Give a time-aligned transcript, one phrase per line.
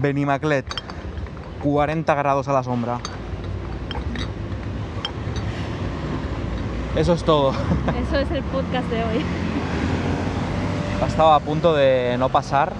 [0.00, 0.64] Benimaclet,
[1.62, 2.98] 40 grados a la sombra.
[6.96, 7.52] Eso es todo.
[8.06, 9.24] Eso es el podcast de hoy.
[11.06, 12.72] Estaba a punto de no pasar.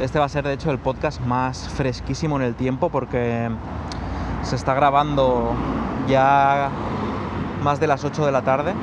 [0.00, 3.48] Este va a ser de hecho el podcast más fresquísimo en el tiempo porque
[4.42, 5.52] se está grabando
[6.08, 6.70] ya
[7.62, 8.74] más de las 8 de la tarde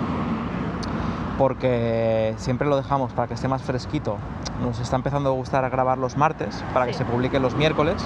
[1.38, 4.18] porque siempre lo dejamos para que esté más fresquito.
[4.62, 8.04] Nos está empezando a gustar a grabar los martes para que se publique los miércoles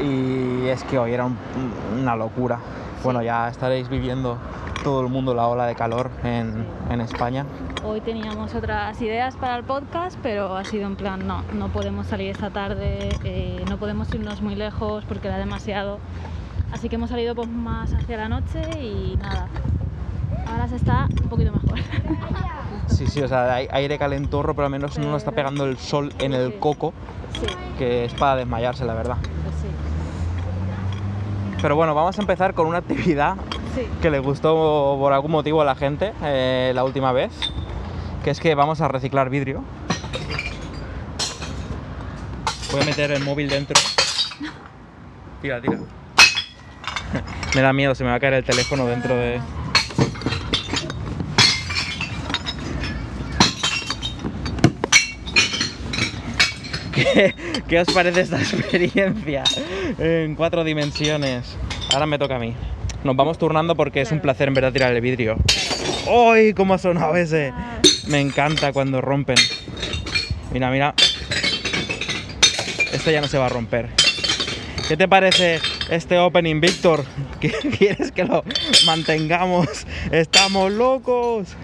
[0.00, 1.36] y es que hoy era un-
[2.00, 2.58] una locura.
[3.04, 4.38] Bueno, ya estaréis viviendo
[4.82, 7.44] todo el mundo la ola de calor en, en España.
[7.84, 12.06] Hoy teníamos otras ideas para el podcast, pero ha sido en plan, no, no podemos
[12.08, 15.98] salir esta tarde, eh, no podemos irnos muy lejos porque era demasiado.
[16.72, 19.46] Así que hemos salido pues, más hacia la noche y nada.
[20.50, 21.78] Ahora se está un poquito mejor.
[22.88, 25.78] Sí, sí, o sea, hay aire calentorro, pero al menos no nos está pegando el
[25.78, 26.56] sol en el Sí.
[26.58, 26.92] coco,
[27.40, 27.46] Sí,
[27.78, 29.16] que es para desmayarse, la verdad.
[29.22, 29.68] pues sí.
[31.62, 33.36] Pero bueno, vamos a empezar con una actividad
[34.02, 37.30] que le gustó por algún motivo a la gente eh, la última vez,
[38.24, 39.62] que es que vamos a reciclar vidrio.
[42.72, 43.80] Voy a meter el móvil dentro.
[45.40, 45.78] Tira, tira.
[47.54, 49.40] me da miedo, se me va a caer el teléfono dentro de...
[57.00, 57.34] ¿Qué,
[57.66, 59.42] qué os parece esta experiencia
[59.98, 61.56] en cuatro dimensiones?
[61.94, 62.54] Ahora me toca a mí.
[63.04, 65.36] Nos vamos turnando porque es un placer en verdad tirar el vidrio.
[66.06, 66.52] ¡Uy!
[66.52, 67.54] ¿Cómo ha sonado ese?
[68.06, 69.36] Me encanta cuando rompen.
[70.52, 70.94] Mira, mira.
[72.92, 73.88] Este ya no se va a romper.
[74.86, 77.04] ¿Qué te parece este opening, Víctor?
[77.40, 78.44] ¿Qué quieres que lo
[78.84, 79.86] mantengamos?
[80.10, 81.56] ¡Estamos locos!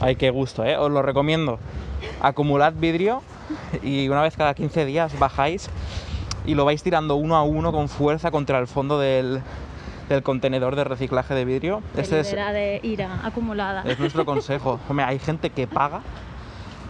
[0.00, 0.76] Ay, qué gusto, ¿eh?
[0.76, 1.58] Os lo recomiendo.
[2.20, 3.22] Acumulad vidrio
[3.82, 5.70] y una vez cada 15 días bajáis
[6.46, 9.40] y lo vais tirando uno a uno con fuerza contra el fondo del,
[10.08, 11.82] del contenedor de reciclaje de vidrio.
[11.94, 13.82] Te Este es, de ira acumulada.
[13.86, 14.80] es nuestro consejo.
[14.88, 16.00] Hombre, hay gente que paga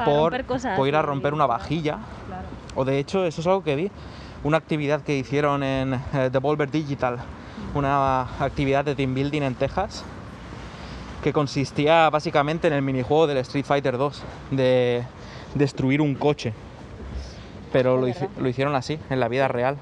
[0.05, 0.77] por, cosas.
[0.77, 1.99] por ir a romper una vajilla.
[2.27, 2.47] Claro.
[2.75, 3.91] O de hecho, eso es algo que vi.
[4.43, 7.19] Una actividad que hicieron en eh, Devolver Digital.
[7.75, 10.05] Una actividad de team building en Texas.
[11.23, 14.23] Que consistía básicamente en el minijuego del Street Fighter 2.
[14.53, 15.05] De
[15.55, 16.53] destruir un coche.
[17.73, 18.07] Pero lo,
[18.39, 19.77] lo hicieron así, en la vida real.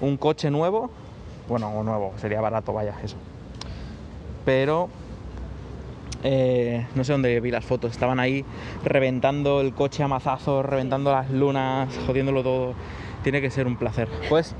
[0.00, 0.90] Un coche nuevo.
[1.48, 3.16] Bueno, o nuevo, sería barato, vaya, eso.
[4.44, 4.88] Pero
[6.26, 7.92] eh, no sé dónde vi las fotos.
[7.92, 8.44] Estaban ahí
[8.82, 12.74] reventando el coche a mazazos, reventando las lunas, jodiéndolo todo.
[13.22, 14.08] Tiene que ser un placer.
[14.28, 14.54] Pues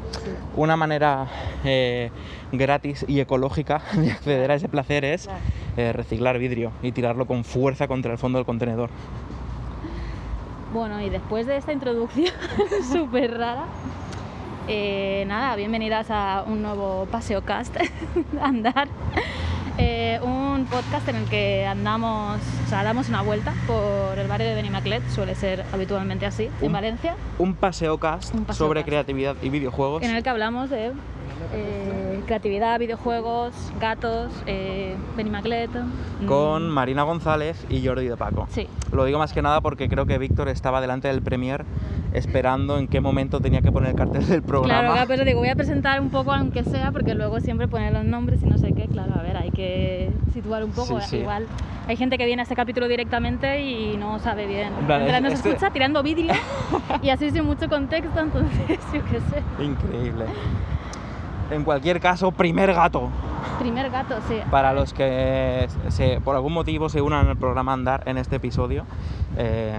[0.56, 1.26] una manera
[1.64, 2.10] eh,
[2.52, 5.28] gratis y ecológica de acceder a ese placer es
[5.76, 8.90] eh, reciclar vidrio y tirarlo con fuerza contra el fondo del contenedor.
[10.74, 12.34] Bueno, y después de esta introducción
[12.92, 13.66] súper rara,
[14.66, 17.76] eh, nada, bienvenidas a un nuevo Paseo Cast,
[18.42, 18.88] Andar.
[19.78, 24.48] Eh, un podcast en el que andamos, o sea, damos una vuelta por el barrio
[24.48, 28.88] de Benimaclet, suele ser habitualmente así, en Valencia, Un paseo cast Un paseo sobre cast.
[28.88, 30.02] creatividad y videojuegos.
[30.02, 30.90] en el que hablamos de
[31.52, 35.70] eh, creatividad, videojuegos, gatos, eh, Benimaclet.
[36.20, 38.46] mm, con Marina González y Jordi de Paco.
[38.50, 41.64] Sí, Lo digo más que nada porque creo que Víctor estaba delante del Premier
[42.12, 44.92] esperando en qué momento tenía que poner el cartel del programa.
[44.92, 48.04] Claro, pero digo, voy a presentar un poco aunque sea, porque luego siempre ponen los
[48.04, 51.16] nombres y no sé qué, claro, a ver, hay que situar un poco, Sí, sí.
[51.18, 51.46] igual
[51.88, 55.22] hay gente que viene a este capítulo directamente y no sabe bien, En plan, es-
[55.22, 56.32] nos este- escucha tirando vídeo
[57.02, 59.42] y así sin mucho contexto, entonces yo qué sé.
[59.64, 60.26] Increíble.
[61.54, 63.08] En cualquier caso, primer gato.
[63.60, 64.38] Primer gato, sí.
[64.50, 68.84] Para los que se- por algún motivo se unan al programa Andar en este episodio,
[69.38, 69.78] eh,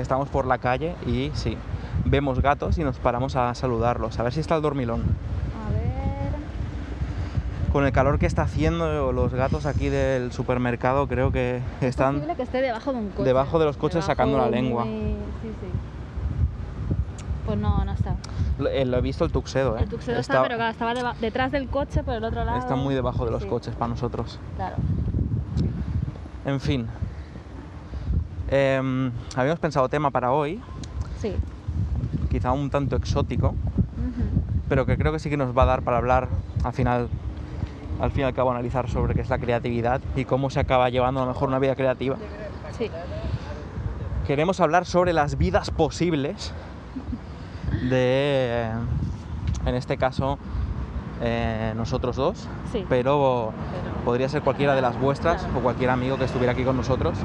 [0.00, 1.56] estamos por la calle y sí,
[2.04, 5.02] vemos gatos y nos paramos a saludarlos, a ver si está el dormilón.
[5.64, 5.82] A ver,
[7.72, 12.14] Con el calor que está haciendo, los gatos aquí del supermercado creo que es están...
[12.16, 13.22] posible que esté debajo de un coche.
[13.24, 14.84] debajo de los coches sacando la lengua.
[14.84, 15.66] muy- Sí, sí.
[17.44, 18.14] Pues no, no está.
[18.58, 19.82] Lo, eh, lo he visto el Tuxedo, ¿eh?
[19.82, 22.58] El Tuxedo está, pero claro, estaba deba- detrás del coche, por el otro lado.
[22.58, 24.38] está muy debajo de los Sí, coches para nosotros.
[24.56, 24.76] Claro.
[26.44, 26.86] En fin.
[28.48, 30.60] Em, habíamos pensado tema para hoy,
[31.18, 31.34] Sí.
[32.30, 33.54] quizá un tanto exótico,
[34.68, 36.28] pero que creo que sí que nos va a dar para hablar
[36.62, 37.08] al final,
[38.00, 40.90] al fin y al cabo analizar sobre qué es la creatividad y cómo se acaba
[40.90, 42.16] llevando a lo mejor una vida creativa.
[42.76, 42.90] Sí.
[44.26, 46.52] Queremos hablar sobre las vidas posibles
[47.88, 48.70] de,
[49.66, 50.38] en este caso,
[51.22, 52.84] eh, nosotros dos, Sí.
[52.88, 53.52] pero
[54.04, 55.58] podría ser cualquiera de las vuestras Claro.
[55.58, 57.18] o cualquier amigo que estuviera aquí con nosotros.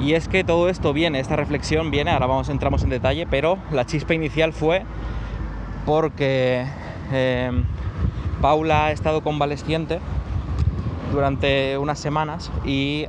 [0.00, 3.58] Y es que todo esto viene, esta reflexión viene, ahora vamos, entramos en detalle, pero
[3.70, 4.84] la chispa inicial fue
[5.86, 6.66] porque
[7.12, 7.50] eh,
[8.40, 10.00] Paula ha estado convaleciente
[11.12, 13.06] durante unas semanas y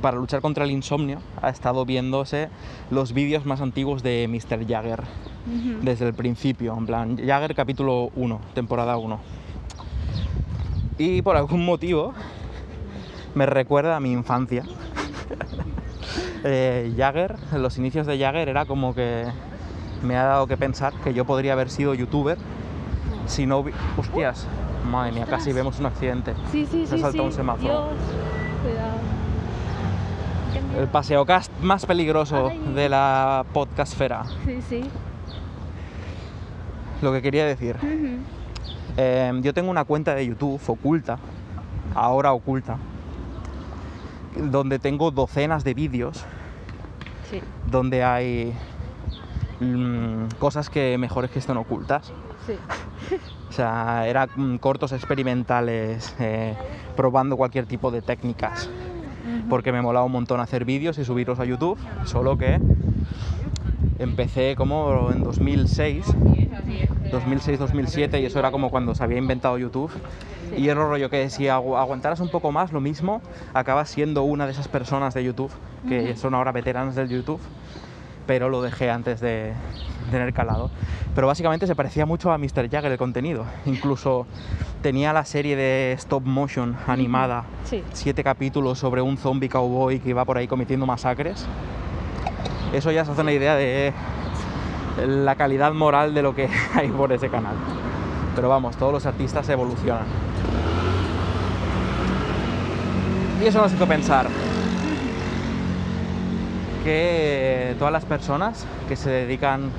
[0.00, 2.48] para luchar contra el insomnio ha estado viéndose
[2.90, 4.66] los vídeos más antiguos de Mr.
[4.66, 5.02] Jagger
[5.82, 9.18] desde el principio, en plan Jagger capítulo 1, temporada 1.
[10.98, 12.12] Y por algún motivo
[13.34, 14.64] me recuerda a mi infancia.
[16.44, 19.26] Eh, Jagger, en los inicios de Jagger era como que
[20.02, 22.36] me ha dado que pensar que yo podría haber sido youtuber
[23.26, 23.60] si no...
[23.62, 24.48] hubi- Hostias,
[24.90, 26.34] madre mía, casi vemos un accidente.
[26.50, 27.00] Sí, sí, Se sí.
[27.00, 27.26] saltó sí.
[27.26, 27.62] un semáforo.
[27.90, 28.00] Dios.
[28.64, 28.90] Cuidado.
[30.78, 32.58] El paseocast más peligroso Ay.
[32.74, 34.24] de la podcastfera.
[34.44, 34.84] Sí, sí.
[37.02, 37.76] Lo que quería decir.
[38.96, 41.18] Eh, yo tengo una cuenta de YouTube oculta,
[41.94, 42.76] ahora oculta,
[44.36, 46.24] donde tengo docenas de vídeos
[47.30, 47.40] Sí.
[47.66, 48.52] donde hay
[49.60, 52.12] mm, cosas que mejores que estén ocultas.
[52.46, 52.54] Sí.
[53.48, 56.54] O sea, eran cortos experimentales, eh,
[56.96, 58.70] probando cualquier tipo de técnicas,
[59.48, 62.60] Porque me molaba un montón hacer vídeos y subirlos a YouTube, solo que
[63.98, 66.14] empecé como en 2006,
[67.10, 69.90] 2006-2007 y eso era como cuando se había inventado YouTube.
[70.56, 73.22] Y era un rollo que si agu- aguantaras un poco más lo mismo,
[73.54, 75.50] acabas siendo una de esas personas de YouTube,
[75.88, 77.40] que son ahora veteranas del YouTube,
[78.32, 79.52] pero lo dejé antes de
[80.10, 80.70] tener calado.
[81.14, 82.70] Pero básicamente se parecía mucho a Mr.
[82.70, 83.44] Jagger el contenido.
[83.66, 84.26] Incluso
[84.80, 87.84] tenía la serie de stop motion animada, Sí.
[87.92, 91.44] siete capítulos sobre un zombie cowboy que iba por ahí cometiendo masacres.
[92.72, 93.92] Eso ya se hace una idea de
[95.06, 97.56] la calidad moral de lo que hay por ese canal.
[98.34, 100.06] Pero vamos, todos los artistas evolucionan.
[103.42, 104.26] Y eso nos hizo pensar
[106.84, 109.70] que todas las personas que se dedican,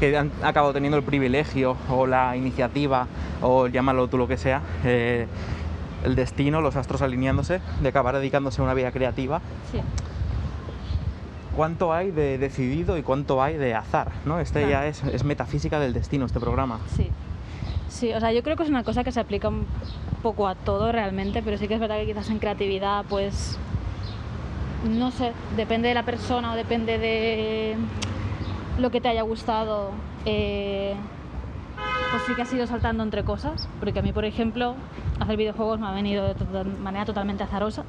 [0.00, 3.06] que han acabado teniendo el privilegio o la iniciativa,
[3.40, 5.26] o llámalo tú lo que sea, eh,
[6.04, 9.40] el destino, los astros alineándose, de acabar dedicándose a una vida creativa,
[9.70, 9.80] Sí.
[11.54, 14.40] cuánto hay de decidido y cuánto hay de azar, ¿no?
[14.40, 14.70] Este Claro.
[14.70, 16.80] ya es, es metafísica del destino, este programa.
[16.96, 17.08] Sí.
[17.88, 19.66] Sí, o sea, yo creo que es una cosa que se aplica un
[20.22, 23.58] poco a todo realmente, pero sí que es verdad que quizás en creatividad, pues,
[24.84, 27.76] no sé, depende de la persona o depende de
[28.78, 29.90] lo que te haya gustado,
[30.24, 30.94] eh,
[32.10, 34.74] pues sí que has ido saltando entre cosas, porque a mí, por ejemplo,
[35.20, 37.84] hacer videojuegos me ha venido de manera totalmente azarosa.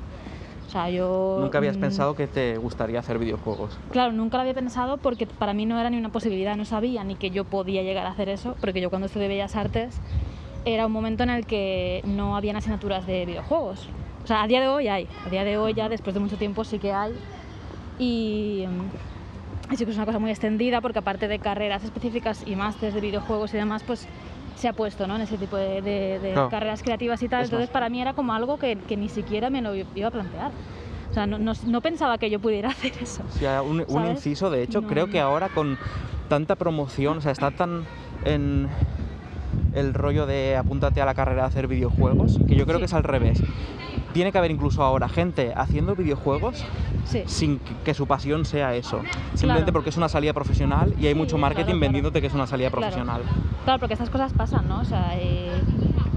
[0.68, 1.38] O sea, yo...
[1.40, 3.78] Nunca habías mm, pensado que te gustaría hacer videojuegos.
[3.92, 7.04] Claro, nunca lo había pensado porque para mí no era ni una posibilidad, no sabía
[7.04, 10.00] ni que yo podía llegar a hacer eso, porque yo cuando estudié Bellas Artes
[10.66, 13.88] era un momento en el que no habían asignaturas de videojuegos.
[14.24, 16.38] O sea, a día de hoy hay, a día de hoy ya después de mucho
[16.38, 17.14] tiempo sí que hay.
[18.00, 22.94] Y, mm, que es una cosa muy extendida porque aparte de carreras específicas y másteres
[22.94, 24.08] de videojuegos y demás, pues
[24.56, 25.16] se ha puesto ¿no?
[25.16, 26.50] en ese tipo de, de- de Claro.
[26.50, 27.42] carreras creativas y tal.
[27.42, 30.08] Es Entonces más- para mí era como algo que, que ni siquiera me lo iba
[30.08, 30.52] a plantear.
[31.10, 33.24] O sea, no, no- no pensaba que yo pudiera hacer eso.
[33.28, 34.88] O sea, un, un inciso, de hecho, No.
[34.88, 35.78] creo que ahora con
[36.30, 37.84] tanta promoción, o sea, está tan
[38.26, 38.70] en
[39.74, 42.82] el rollo de apúntate a la carrera de hacer videojuegos, que yo creo Sí.
[42.82, 43.42] que es al revés.
[44.14, 46.64] Tiene que haber incluso ahora gente haciendo videojuegos
[47.06, 47.24] Sí.
[47.26, 49.02] sin que, su pasión sea eso.
[49.34, 49.74] Simplemente Claro.
[49.74, 51.80] porque es una salida profesional y hay Sí, mucho marketing claro.
[51.80, 53.22] vendiéndote que es una salida profesional.
[53.66, 54.80] Claro, porque estas cosas pasan, ¿no?
[54.82, 55.52] O sea, eh,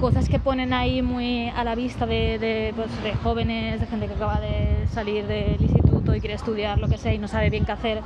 [0.01, 4.07] cosas que ponen ahí muy a la vista de, de, pues, de jóvenes, de gente
[4.07, 7.51] que acaba de salir del instituto y quiere estudiar lo que sea y no sabe
[7.51, 8.01] bien qué hacer.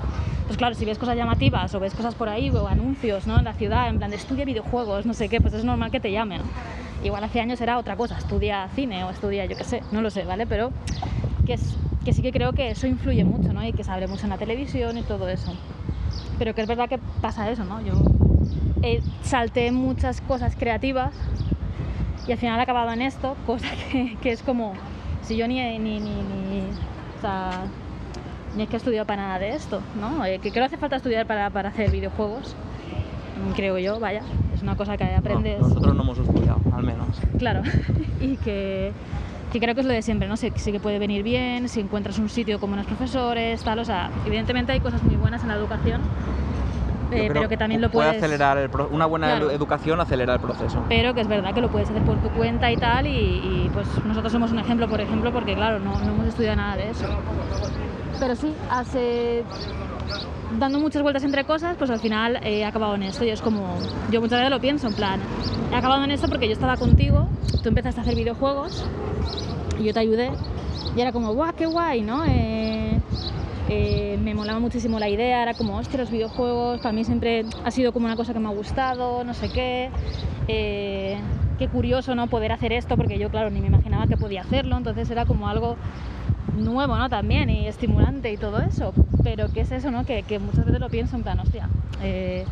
[0.47, 3.39] Pues claro, si ves cosas llamativas o ves cosas por ahí o anuncios, ¿no?
[3.39, 6.01] En la ciudad, en plan de estudia videojuegos, no sé qué, pues es normal que
[6.01, 6.41] te llamen.
[7.03, 10.11] Igual hace años era otra cosa, estudia cine o estudia, yo qué sé, no lo
[10.11, 10.47] sé, ¿vale?
[10.47, 10.73] Pero
[11.47, 13.65] que, es, que sí que creo que eso influye mucho, ¿no?
[13.65, 15.53] Y que se abre mucho en la televisión y todo eso.
[16.39, 17.81] Pero que es verdad que pasa eso, ¿no?
[17.83, 18.07] Yo
[18.83, 21.15] eh, salté muchas cosas creativas
[22.27, 24.75] y al final he acabado en esto, cosa que, que es como,
[25.23, 26.63] si yo ni, ni, ni, ni-
[28.57, 30.25] ni es que he estudiado para nada de esto, ¿no?
[30.25, 32.57] Eh, que creo hace falta estudiar para, para hacer videojuegos,
[33.55, 34.23] creo yo, vaya,
[34.55, 35.59] es una cosa que aprendes...
[35.59, 37.09] No, nosotros no hemos estudiado, al menos.
[37.39, 37.63] Claro,
[38.21, 38.93] y que,
[39.53, 40.37] que creo que es lo de siempre, ¿no?
[40.37, 43.85] Sí, sí que puede venir bien, si encuentras un sitio con buenos profesores, tal, o
[43.85, 46.01] sea, evidentemente hay cosas muy buenas en la educación,
[47.13, 48.23] eh, pero que también lo puede puedes...
[48.23, 49.51] acelerar el pro- una buena Claro.
[49.51, 50.85] educación acelera el proceso.
[50.89, 53.71] pero que es verdad que lo puedes hacer por tu cuenta y tal, y, y,
[53.73, 56.91] pues nosotros somos un ejemplo, por ejemplo, porque claro, no, no hemos estudiado nada de
[56.91, 57.07] eso.
[58.21, 59.43] Pero sí, hace
[60.59, 63.77] dando muchas vueltas entre cosas, pues al final he acabado en esto y es como,
[64.11, 65.21] yo muchas veces lo pienso, en plan,
[65.73, 67.29] he acabado en esto porque yo estaba contigo,
[67.63, 68.85] tú empezaste a hacer videojuegos
[69.79, 70.31] y yo te ayudé
[70.97, 72.25] y era como, guau, qué guay, ¿no?
[72.27, 72.99] Eh,
[73.69, 77.71] eh, me molaba muchísimo la idea, era como, hostia, los videojuegos, para mí siempre ha
[77.71, 79.91] sido como una cosa que me ha gustado, no sé qué.
[80.49, 81.19] eh,
[81.61, 82.27] qué curioso, ¿no?
[82.27, 85.47] Poder hacer esto, porque yo, claro, ni me imaginaba que podía hacerlo, entonces era como
[85.47, 85.77] algo
[86.55, 87.09] nuevo, ¿no?
[87.09, 88.95] También, y estimulante y todo eso.
[89.23, 90.05] Pero ¿qué es eso, no?
[90.05, 91.69] Que, que muchas veces lo pienso en plan, hostia,
[92.03, 92.47] eh,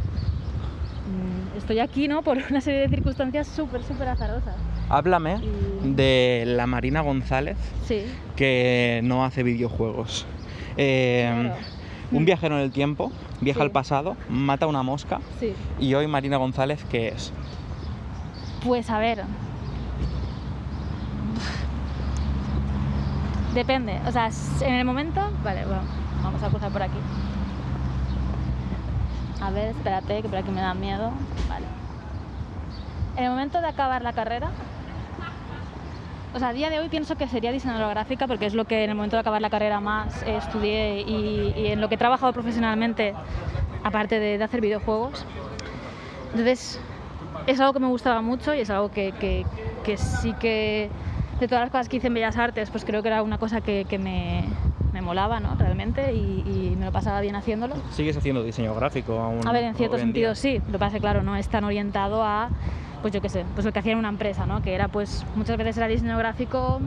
[1.06, 2.22] mm, estoy aquí, ¿no?
[2.22, 4.54] Por una serie de circunstancias súper, súper azarosas.
[4.90, 8.04] Háblame Y- de la Marina González Sí,
[8.36, 10.26] que no hace videojuegos.
[10.76, 11.54] Eh, Claro.
[12.10, 13.12] Un viajero en el tiempo,
[13.42, 13.64] viaja Sí.
[13.64, 15.54] al pasado, mata una mosca sí.
[15.78, 17.34] y hoy Marina González, ¿qué es?
[18.64, 19.24] Pues a ver.
[23.58, 23.98] Depende.
[24.06, 25.20] O sea, en el momento.
[25.42, 25.82] Vale, bueno,
[26.22, 26.98] vamos a cruzar por aquí.
[29.40, 31.10] A ver, espérate, que por aquí me da miedo.
[31.48, 31.66] Vale.
[33.16, 34.50] En el momento de acabar la carrera.
[36.36, 38.84] O sea, a día de hoy pienso que sería diseñadora gráfica porque es lo que
[38.84, 42.32] en el momento de acabar la carrera más estudié y, en lo que he trabajado
[42.32, 43.12] profesionalmente,
[43.82, 45.26] aparte de, hacer videojuegos.
[46.30, 46.78] Entonces,
[47.48, 49.42] es algo que me gustaba mucho y es algo que
[49.96, 50.90] sí que,
[51.40, 53.60] de todas las cosas que hice en Bellas Artes, pues creo que era una cosa
[53.60, 54.44] que, que me,
[54.92, 55.54] me molaba, ¿no?
[55.56, 57.76] Realmente, y, y me lo pasaba bien haciéndolo.
[57.92, 59.46] ¿Sigues haciendo diseño gráfico aún?
[59.46, 60.06] A ver, en cierto hoy día?
[60.06, 62.50] sentido sí, lo que pasa claro, no es tan orientado a,
[63.02, 64.60] pues yo qué sé, pues lo que hacía en una empresa, ¿no?
[64.62, 66.80] Que era, pues, muchas veces era diseño gráfico,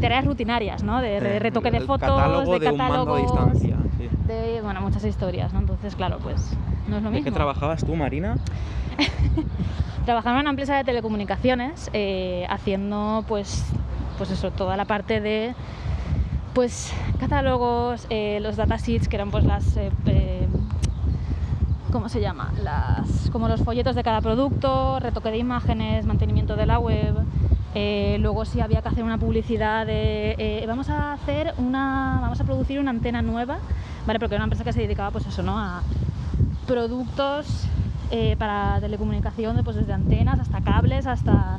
[0.00, 1.00] tareas rutinarias, ¿no?
[1.00, 3.76] De re- retoque de fotos, catálogo de de a catálogos, distancia.
[3.98, 4.08] sí.
[4.26, 5.60] de, bueno, muchas historias, ¿no?
[5.60, 6.56] Entonces, claro, pues,
[6.88, 7.30] no es lo ¿De mismo.
[7.30, 8.36] qué trabajabas tú, Marina?
[10.04, 13.64] Trabajaba en una empresa de telecomunicaciones eh, haciendo pues,
[14.18, 15.54] pues eso, toda la parte de
[16.54, 20.48] pues catálogos, eh, los datasheets que eran pues las eh,
[21.90, 22.52] ¿cómo se llama?
[22.62, 27.14] Las, como los folletos de cada producto, retoque de imágenes, mantenimiento de la web.
[27.74, 32.38] eh, luego si había que hacer una publicidad de eh, vamos a hacer una vamos
[32.40, 33.58] a producir una antena nueva,
[34.06, 35.58] vale, porque era una empresa que se dedicaba pues eso, ¿no?
[35.58, 35.82] a
[36.66, 37.46] productos
[38.38, 41.56] para telecomunicación, pues desde antenas hasta cables, hasta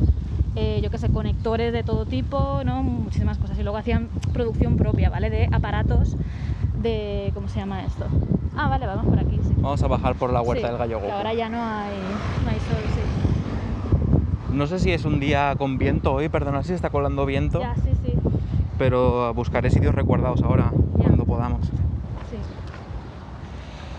[0.56, 2.84] eh, yo que sé, conectores de todo tipo, ¿no?
[2.84, 3.58] muchísimas cosas.
[3.58, 5.30] Y luego hacían producción propia, ¿vale?
[5.30, 6.16] De aparatos
[6.82, 7.32] de.
[7.34, 8.06] ¿Cómo se llama esto?
[8.56, 9.54] Ah, vale, vamos por aquí, sí.
[9.58, 11.12] Vamos a bajar por la huerta Sí, del gallo Goku.
[11.12, 11.92] ahora ya no hay,
[12.44, 13.02] no hay sol, sí.
[14.54, 17.74] No sé si es un día con viento hoy, perdona si está colando viento, Ya,
[17.76, 18.14] sí, sí.
[18.78, 21.06] pero buscaré sitios recuerdados ahora, Ya.
[21.06, 21.66] cuando podamos.
[21.66, 22.38] sí.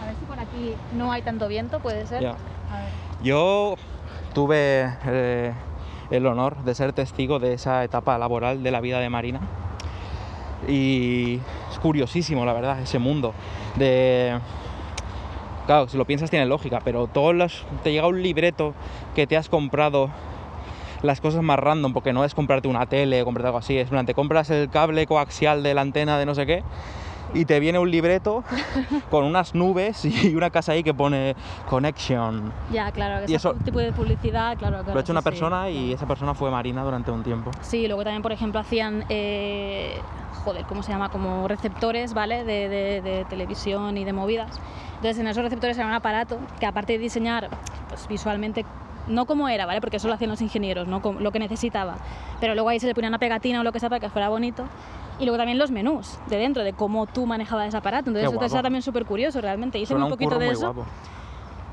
[0.00, 2.22] A ver si por aquí no hay tanto viento, puede ser.
[2.22, 2.30] Ya.
[2.70, 2.90] A ver.
[3.24, 3.74] Yo
[4.32, 5.52] tuve eh,
[6.10, 9.40] el honor de ser testigo de esa etapa laboral de la vida de Marina.
[10.68, 13.34] Y es curiosísimo, la verdad, ese mundo
[13.76, 14.38] de...
[15.66, 17.64] Claro, si lo piensas tiene lógica, pero todos los...
[17.82, 18.74] te llega un libreto
[19.14, 20.10] que te has comprado
[21.02, 24.06] las cosas más random, porque no es comprarte una tele comprarte algo así, es plan,
[24.06, 26.62] te compras el cable coaxial de la antena de no sé qué
[27.34, 28.44] y te viene un libreto
[29.10, 31.34] con unas nubes y una casa ahí que pone
[31.68, 32.52] connection.
[32.70, 34.92] Ya, claro, Y ese eso- tipo de publicidad, claro, claro.
[34.94, 35.94] Lo ha hecho sí, una sí, persona y claro.
[35.96, 37.50] esa persona fue Marina durante un tiempo.
[37.60, 40.00] Sí, luego también, por ejemplo, hacían, eh,
[40.44, 41.08] joder, ¿cómo se llama?
[41.08, 42.44] Como receptores, ¿vale?
[42.44, 44.60] De, de- de televisión y de movidas.
[44.96, 47.48] Entonces, en esos receptores era un aparato que, aparte de diseñar
[47.88, 48.64] pues, visualmente,
[49.08, 49.80] no como era, ¿vale?
[49.82, 51.02] Porque eso lo hacían los ingenieros, ¿no?
[51.02, 51.96] Como lo que necesitaba.
[52.40, 54.28] Pero luego ahí se le ponía una pegatina o lo que sea para que fuera
[54.30, 54.64] bonito.
[55.18, 58.10] Y luego también los menús de dentro, de cómo tú manejabas ese aparato.
[58.10, 59.78] Entonces, eso era también súper curioso, realmente.
[59.78, 60.72] Hice Suena un poquito de eso.
[60.72, 60.86] guapo.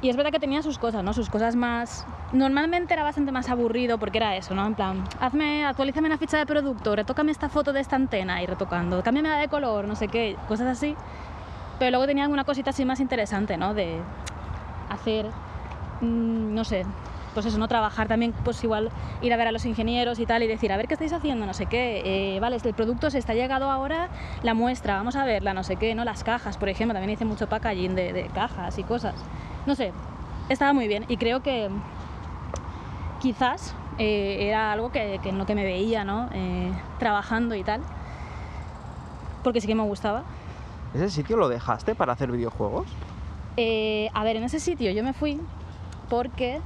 [0.01, 1.13] Y es verdad que tenía sus cosas, ¿no?
[1.13, 2.07] Sus cosas más...
[2.33, 4.65] Normalmente era bastante más aburrido porque era eso, ¿no?
[4.65, 8.47] En plan, hazme, actualízame la ficha de producto, retócame esta foto de esta antena y
[8.47, 10.95] retocando, cámbiame la de color, no sé qué, cosas así.
[11.77, 13.75] Pero luego tenía alguna cosita así más interesante, ¿no?
[13.75, 14.01] De
[14.89, 15.27] hacer,
[16.01, 16.83] mm, no sé,
[17.33, 20.43] pues eso, no trabajar también, pues igual ir a ver a los ingenieros y tal
[20.43, 23.17] y decir, a ver qué estáis haciendo, no sé qué, eh, vale, el producto se
[23.17, 24.09] está llegado ahora,
[24.43, 26.03] la muestra, vamos a verla, no sé qué, ¿no?
[26.03, 29.15] Las cajas, por ejemplo, también hice mucho packaging de, de cajas y cosas.
[29.65, 29.93] No sé,
[30.49, 31.69] estaba muy bien y creo que
[33.21, 36.29] quizás eh, era algo que, que en lo que me veía, ¿no?
[36.33, 37.81] Eh, trabajando y tal,
[39.43, 40.23] porque sí que me gustaba.
[40.93, 42.87] ¿Ese sitio lo dejaste para hacer videojuegos?
[43.57, 45.41] Eh, a ver, en ese sitio yo me fui
[46.09, 46.59] porque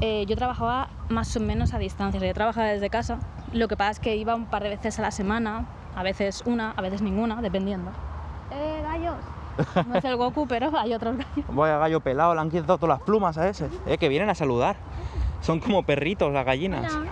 [0.00, 2.18] eh, yo trabajaba más o menos a distancia.
[2.18, 3.18] O sea, yo trabajaba desde casa.
[3.52, 6.42] Lo que pasa es que iba un par de veces a la semana, a veces
[6.46, 7.90] una, a veces ninguna, dependiendo.
[8.52, 9.14] ¡Eh, gallos!
[9.86, 11.46] No es el Goku, pero hay otros gallos.
[11.48, 13.68] Vaya gallo pelado, le han quitado todas las plumas a ese.
[13.86, 14.76] Eh, que vienen a saludar.
[15.40, 16.92] Son como perritos las gallinas.
[16.94, 17.10] Hola.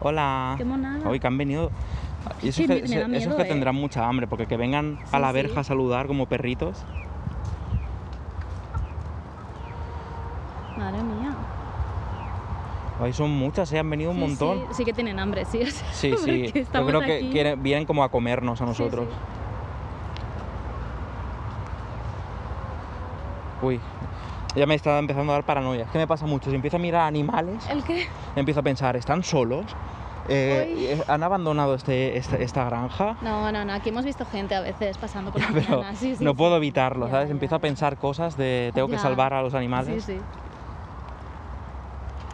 [0.00, 0.54] Hola.
[0.56, 1.08] Qué monada.
[1.08, 1.70] Hoy que han venido.
[2.42, 3.46] Y esos Sí, que, me- me da esos miedo, que eh.
[3.46, 5.34] tendrán mucha hambre, porque que vengan a la sí.
[5.34, 6.82] verja a saludar como perritos.
[10.76, 11.29] Madre mía.
[13.00, 13.78] Hoy son muchas, ¿eh?
[13.78, 14.58] han venido un Sí, montón.
[14.68, 15.62] Sí, sí que tienen hambre, sí.
[15.62, 16.52] o sea, Sí, sí.
[16.72, 17.30] Yo creo que aquí.
[17.30, 19.08] quieren- vienen como a comernos a nosotros.
[19.08, 19.14] sí.
[23.62, 23.80] Uy,
[24.56, 25.84] ya me está empezando a dar paranoia.
[25.84, 26.48] Es que me pasa mucho.
[26.50, 28.06] Si empiezo a mirar animales, ¿El qué?
[28.36, 29.66] empiezo a pensar, ¿están solos?
[30.28, 30.66] Eh,
[30.98, 33.16] eh, ¿Han abandonado este, esta granja?
[33.20, 33.72] No, no, no.
[33.72, 35.40] Aquí hemos visto gente a veces pasando por
[35.82, 35.94] la.
[35.94, 37.28] Sí, no puedo evitarlo, Ya, ¿sabes?
[37.28, 40.04] ya, Empiezo a pensar cosas de tengo que salvar a los animales.
[40.04, 40.20] Sí, sí.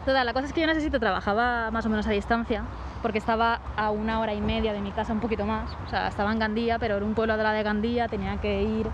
[0.07, 2.63] Total, la cosa es que yo necesito trabajaba más o menos a distancia,
[3.01, 5.69] porque estaba a una hora y media de mi casa, un poquito más.
[5.85, 8.63] O sea, estaba en Gandía, pero era un pueblo de la de Gandía, tenía que
[8.63, 8.87] ir,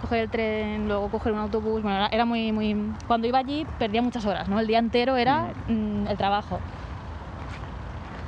[0.00, 1.82] coger el tren, luego coger un autobús.
[1.82, 2.74] Bueno, era, era muy, muy...
[3.06, 4.58] Cuando iba allí perdía muchas horas, ¿no?
[4.58, 6.58] El día entero era mm, el trabajo.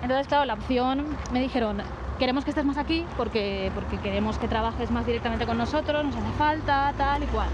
[0.03, 1.79] Entonces, claro, la opción me dijeron,
[2.19, 6.15] queremos que estés más aquí porque, porque queremos que trabajes más directamente con nosotros, nos
[6.15, 7.49] hace falta, tal y cual.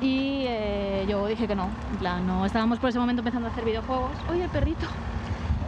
[0.00, 3.50] Y eh, yo dije que no, en plan, no estábamos por ese momento empezando a
[3.50, 4.12] hacer videojuegos.
[4.30, 4.86] Oye, el perrito.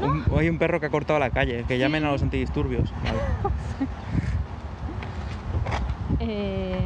[0.00, 2.90] Un- hay un perro que ha cortado la calle, que llamen a los antidisturbios.
[3.04, 3.18] Vale.
[6.24, 6.80] Eh,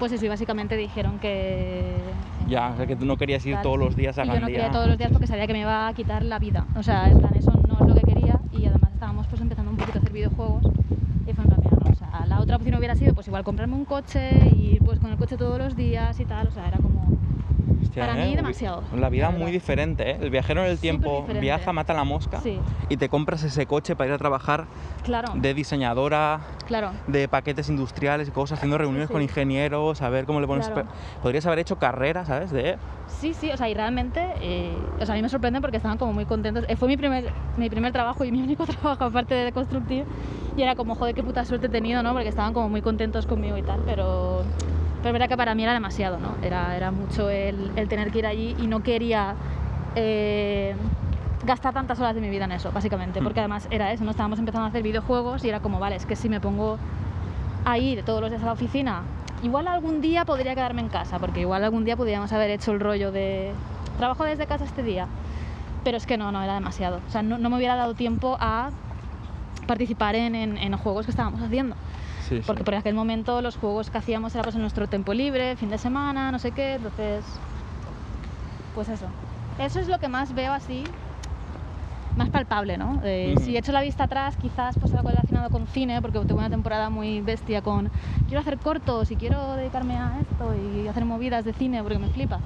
[0.00, 2.00] pues eso, y básicamente dijeron que...
[2.48, 3.62] Ya, o sea, que tú no querías ir tal.
[3.62, 4.56] todos los días a Y yo no Gandía.
[4.58, 6.64] quería todos los días porque sabía que me iba a quitar la vida.
[6.74, 9.70] O sea, en plan, eso no es lo que quería y además estábamos pues empezando
[9.70, 10.64] un poquito a hacer videojuegos
[11.28, 13.44] y fue en plan, mira, no, o sea, la otra opción hubiera sido pues igual
[13.44, 16.50] comprarme un coche y ir pues con el coche todos los días y tal, o
[16.50, 17.33] sea, era como...
[17.84, 18.28] Hostia, para ¿eh?
[18.28, 20.18] mí demasiado, La vida la muy diferente, ¿eh?
[20.20, 23.94] El viajero en el tiempo viaja, mata la mosca Sí, y te compras ese coche
[23.94, 24.66] para ir a trabajar
[25.02, 26.92] claro, de diseñadora, claro.
[27.06, 29.12] de paquetes industriales y cosas, haciendo reuniones sí.
[29.12, 30.68] con ingenieros, a ver cómo le pones...
[30.68, 30.88] Claro.
[31.22, 32.50] Podrías haber hecho carrera, ¿sabes?
[32.50, 32.78] De...
[33.08, 35.98] Sí, sí, o sea, y realmente, eh, o sea, a mí me sorprende porque estaban
[35.98, 36.64] como muy contentos.
[36.68, 40.04] Eh, fue mi primer, mi primer trabajo y mi único trabajo aparte de constructir.
[40.56, 42.12] Y era como, joder, qué puta suerte he tenido, ¿no?
[42.12, 44.44] Porque estaban como muy contentos conmigo y tal, pero,
[45.04, 46.34] pero es verdad que para mí era demasiado, ¿no?
[46.42, 49.34] Era, era mucho el, el tener que ir allí y no quería
[49.96, 50.74] eh,
[51.44, 53.42] gastar tantas horas de mi vida en eso, básicamente, porque Mm.
[53.42, 54.12] además era eso, ¿no?
[54.12, 56.78] Estábamos empezando a hacer videojuegos y era como, vale, es que si me pongo
[57.66, 59.02] a ir todos los días a la oficina,
[59.42, 62.80] igual algún día podría quedarme en casa, porque igual algún día podríamos haber hecho el
[62.80, 63.52] rollo de
[63.98, 65.06] trabajo desde casa este día.
[65.84, 67.02] Pero es que no, no era demasiado.
[67.06, 68.70] O sea, no, no me hubiera dado tiempo a
[69.66, 71.76] participar en, en- en juegos que estábamos haciendo.
[72.28, 72.42] Sí, sí.
[72.46, 75.68] Porque por aquel momento los juegos que hacíamos era pues en nuestro tiempo libre, fin
[75.70, 77.24] de semana, no sé qué, entonces...
[78.74, 79.06] Pues eso.
[79.58, 80.88] Eso es lo que más veo así,
[82.16, 83.00] más palpable, ¿no?
[83.04, 83.44] Eh, Ujú.
[83.44, 86.90] Si echo la vista atrás, quizás pues algo relacionado con cine, porque tuve una temporada
[86.90, 87.90] muy bestia con
[88.26, 92.08] quiero hacer cortos y quiero dedicarme a esto y hacer movidas de cine porque me
[92.08, 92.40] flipa.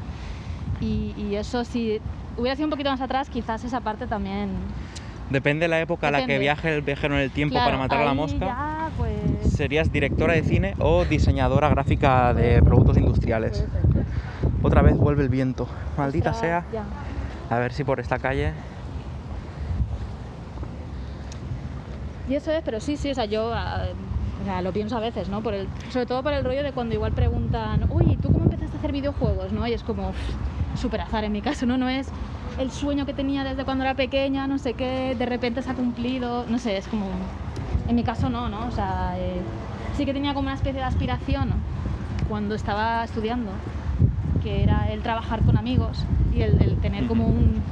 [0.81, 2.01] Y, y eso si
[2.37, 4.49] hubiera sido un poquito más atrás, quizás esa parte también...
[5.31, 7.79] Depende de la época a la que viaje el viajero en el tiempo Claro, para
[7.79, 8.47] matar a la mosca.
[8.47, 9.13] ya, pues...
[9.53, 13.67] Serías directora de cine o diseñadora gráfica de productos industriales.
[14.63, 15.69] Otra vez vuelve el viento.
[15.97, 16.65] Maldita sea.
[16.73, 16.85] ya.
[17.51, 18.53] A ver si por esta calle.
[22.29, 23.87] Y eso es, pero sí, sí, o sea, yo ah,
[24.41, 25.43] o sea, lo pienso a veces, ¿no?
[25.43, 28.77] Por el, sobre todo por el rollo de cuando igual preguntan, uy, ¿tú cómo empezaste
[28.77, 29.53] a hacer videojuegos?
[29.53, 29.67] ¿no?
[29.67, 31.79] Y es como pff, súper azar en mi caso, ¿no?
[31.79, 32.11] No es
[32.59, 35.75] el sueño que tenía desde cuando era pequeña, no sé qué, de repente se ha
[35.75, 37.07] cumplido, no sé, es como...
[37.89, 38.67] En mi caso no, ¿no?
[38.67, 39.41] O sea, eh,
[39.97, 41.51] sí que tenía como una especie de aspiración
[42.29, 43.51] cuando estaba estudiando,
[44.43, 47.63] que era el trabajar con amigos y el, el tener como un,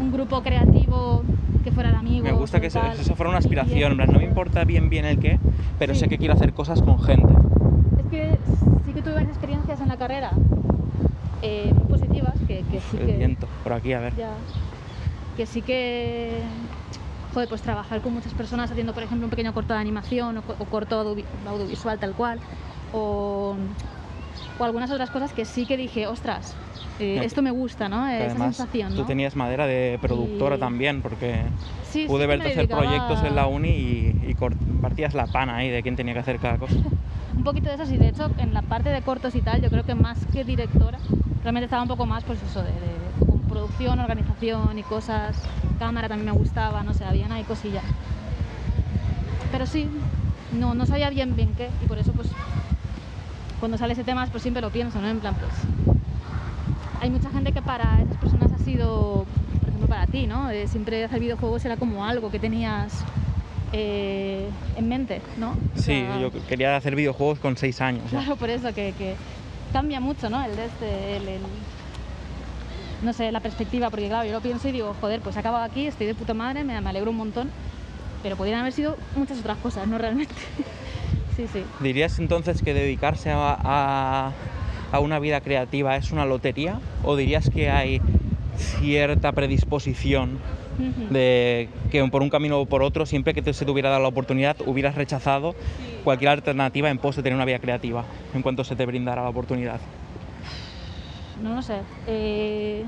[0.00, 1.22] un grupo creativo
[1.62, 2.24] que fuera de amigos.
[2.24, 3.96] Me gusta que eso, eso fuera una aspiración.
[3.98, 5.38] No me importa bien bien el qué,
[5.78, 6.08] pero sé Sí.
[6.08, 7.32] que quiero hacer cosas con gente.
[7.98, 8.36] Es que
[8.84, 10.32] sí que tuve varias experiencias en la carrera
[11.42, 11.69] eh,
[12.80, 13.18] que, que sí El que...
[13.18, 14.14] viento, por aquí, a ver.
[14.16, 14.34] ya,
[15.36, 16.44] que sí que...
[17.34, 20.42] Joder, pues trabajar con muchas personas haciendo, por ejemplo, un pequeño corto de animación o,
[20.42, 22.40] co- o corto audio- audiovisual tal cual,
[22.92, 23.56] o,
[24.58, 26.56] o algunas otras cosas que sí que dije, ostras,
[26.98, 28.08] eh, esto me gusta, ¿no?
[28.08, 31.44] Esa sensación, tú tenías madera de productora Y- también, porque
[31.84, 34.34] Sí, pude verte hacer dedicaba proyectos en la uni y, y
[34.80, 36.74] partías la pana ahí de quién tenía que hacer cada cosa.
[37.36, 39.70] un poquito de eso, sí, de hecho, en la parte de cortos y tal, yo
[39.70, 40.98] creo que más que directora,
[41.42, 42.98] realmente estaba un poco más, pues eso, de, de-
[43.28, 45.36] con producción, organización y cosas
[45.78, 47.84] cámara también me gustaba, no sé, habían ahí cosillas.
[49.50, 49.88] Pero sí,
[50.52, 52.28] no, no sabía bien bien qué y por eso pues
[53.58, 55.08] cuando sale ese tema pues siempre lo pienso, ¿no?
[55.08, 55.50] En plan, pues
[57.00, 59.24] hay mucha gente que para esas personas ha sido,
[59.60, 60.50] por ejemplo, para ti, ¿no?
[60.50, 63.04] Eh, siempre hacer videojuegos era como algo que tenías
[63.72, 65.50] eh, en mente, ¿no?
[65.74, 68.10] O Sí, sea, yo quería hacer videojuegos con seis años.
[68.10, 68.18] ya.
[68.20, 69.16] Claro, por eso que, que
[69.70, 70.44] cambia mucho, ¿no?
[70.44, 71.40] El de este, el,
[73.02, 75.64] no sé, la perspectiva, porque claro, yo lo pienso y digo, joder, pues he acabado
[75.64, 77.50] aquí, estoy de puta madre, me, alegro un montón,
[78.22, 79.98] pero podrían haber sido muchas otras cosas, ¿no?
[79.98, 80.34] Realmente.
[81.36, 81.64] sí, sí.
[81.80, 84.32] ¿Dirías entonces que dedicarse a-
[84.92, 86.80] a una vida creativa es una lotería?
[87.04, 88.00] ¿O dirías que hay
[88.56, 90.38] cierta predisposición
[91.10, 94.02] De que por un camino o por otro, siempre que te- se te hubiera dado
[94.02, 95.54] la oportunidad, hubieras rechazado
[96.04, 99.28] cualquier alternativa en pos de tener una vida creativa, en cuanto se te brindara la
[99.28, 99.80] oportunidad?
[101.42, 101.80] No lo sé.
[102.06, 102.84] Eh,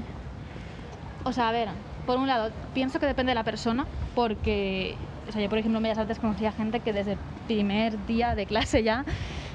[1.24, 1.68] o sea, a ver,
[2.06, 4.96] por un lado, pienso que depende de la persona, porque,
[5.28, 8.34] o sea, yo por ejemplo en Bellas Artes conocía gente que desde el primer día
[8.34, 9.04] de clase ya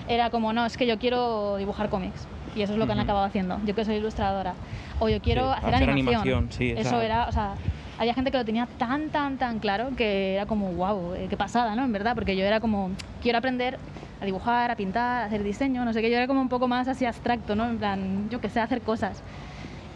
[0.08, 2.28] era como, no, es que yo quiero dibujar cómics.
[2.56, 3.06] Y eso es lo que han Ujú.
[3.06, 3.60] acabado haciendo.
[3.65, 4.56] Yo que soy ilustradora.
[5.00, 6.21] O yo quiero Sí, hacer, hacer animación.
[6.21, 7.54] animación, sí, Eso era, o sea,
[7.98, 11.76] había gente que lo tenía tan, tan, tan claro que era como, wow, qué pasada,
[11.76, 11.84] ¿no?
[11.84, 13.78] En verdad, porque yo era como, quiero aprender
[14.22, 16.68] a dibujar, a pintar, a hacer diseño, no sé qué, yo era como un poco
[16.68, 17.70] más así abstracto, ¿no?
[17.70, 19.22] En plan, yo que sé, hacer cosas.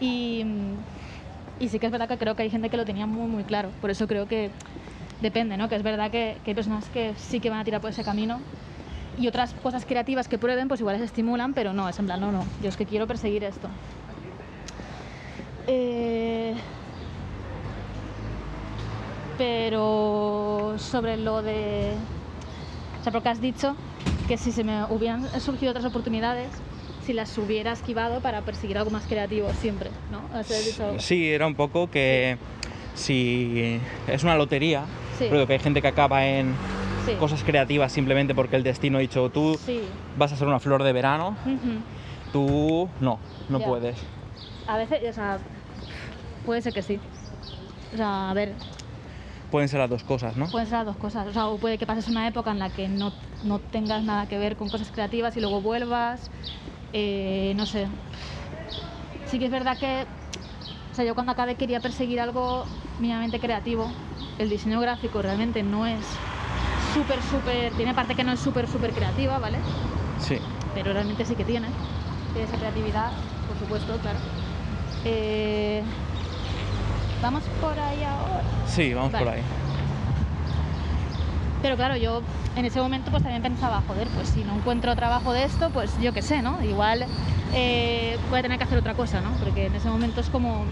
[0.00, 0.44] Y,
[1.60, 3.44] y sí que es verdad que creo que hay gente que lo tenía muy, muy
[3.44, 3.70] claro.
[3.80, 4.50] Por eso creo que
[5.20, 5.68] depende, ¿no?
[5.68, 8.02] Que es verdad que, que hay personas que sí que van a tirar por ese
[8.02, 8.40] camino
[9.18, 12.20] y otras cosas creativas que prueben, pues igual les estimulan, pero no, es en plan,
[12.20, 13.68] no, no, yo es que quiero perseguir esto.
[15.66, 16.54] Eh,
[19.38, 21.94] pero sobre lo de...
[23.00, 23.76] O sea, porque has dicho
[24.28, 26.50] que si se me hubieran surgido otras oportunidades,
[27.04, 30.22] si las hubiera esquivado para perseguir algo más creativo siempre, ¿no?
[30.38, 30.94] Has dicho...
[31.00, 32.38] Sí, era un poco que
[32.94, 34.84] si es una lotería,
[35.18, 35.26] Sí.
[35.28, 36.54] creo que hay gente que acaba en
[37.04, 37.14] Sí.
[37.16, 39.82] cosas creativas simplemente porque el destino ha dicho tú Sí.
[40.16, 41.36] vas a ser una flor de verano,
[42.32, 43.18] tú no,
[43.48, 43.96] no puedes.
[44.68, 45.38] A veces, o sea,
[46.46, 47.00] puede ser que sí.
[47.92, 48.54] O sea, a ver,
[49.52, 50.48] Pueden ser las dos cosas, ¿no?
[50.48, 51.28] pueden ser las dos cosas.
[51.28, 53.12] O sea, o puede que pases una época en la que no,
[53.42, 56.30] no tengas nada que ver con cosas creativas y luego vuelvas.
[56.94, 57.86] eh, no sé.
[59.26, 60.06] Sí que es verdad que,
[60.90, 62.64] o sea, yo cuando acabé quería perseguir algo
[62.98, 63.90] mínimamente creativo.
[64.38, 66.06] El diseño gráfico realmente no es
[66.94, 69.58] súper, súper, tiene parte que no es súper, súper creativa, ¿vale?
[70.18, 70.38] Sí.
[70.74, 71.68] pero realmente sí que tiene,
[72.32, 73.12] tiene esa creatividad,
[73.46, 74.18] por supuesto, claro.
[75.04, 75.84] Eh,
[77.22, 78.42] Vamos por ahí ahora.
[78.66, 79.24] Sí, vamos Vale.
[79.24, 79.42] por ahí.
[81.62, 82.20] Pero claro, yo
[82.56, 85.92] en ese momento pues también pensaba, joder, pues si no encuentro trabajo de esto, pues
[86.00, 86.62] yo qué sé, ¿no?
[86.64, 87.06] Igual
[87.54, 89.30] eh, voy a tener que hacer otra cosa, ¿no?
[89.42, 90.64] Porque en ese momento es como,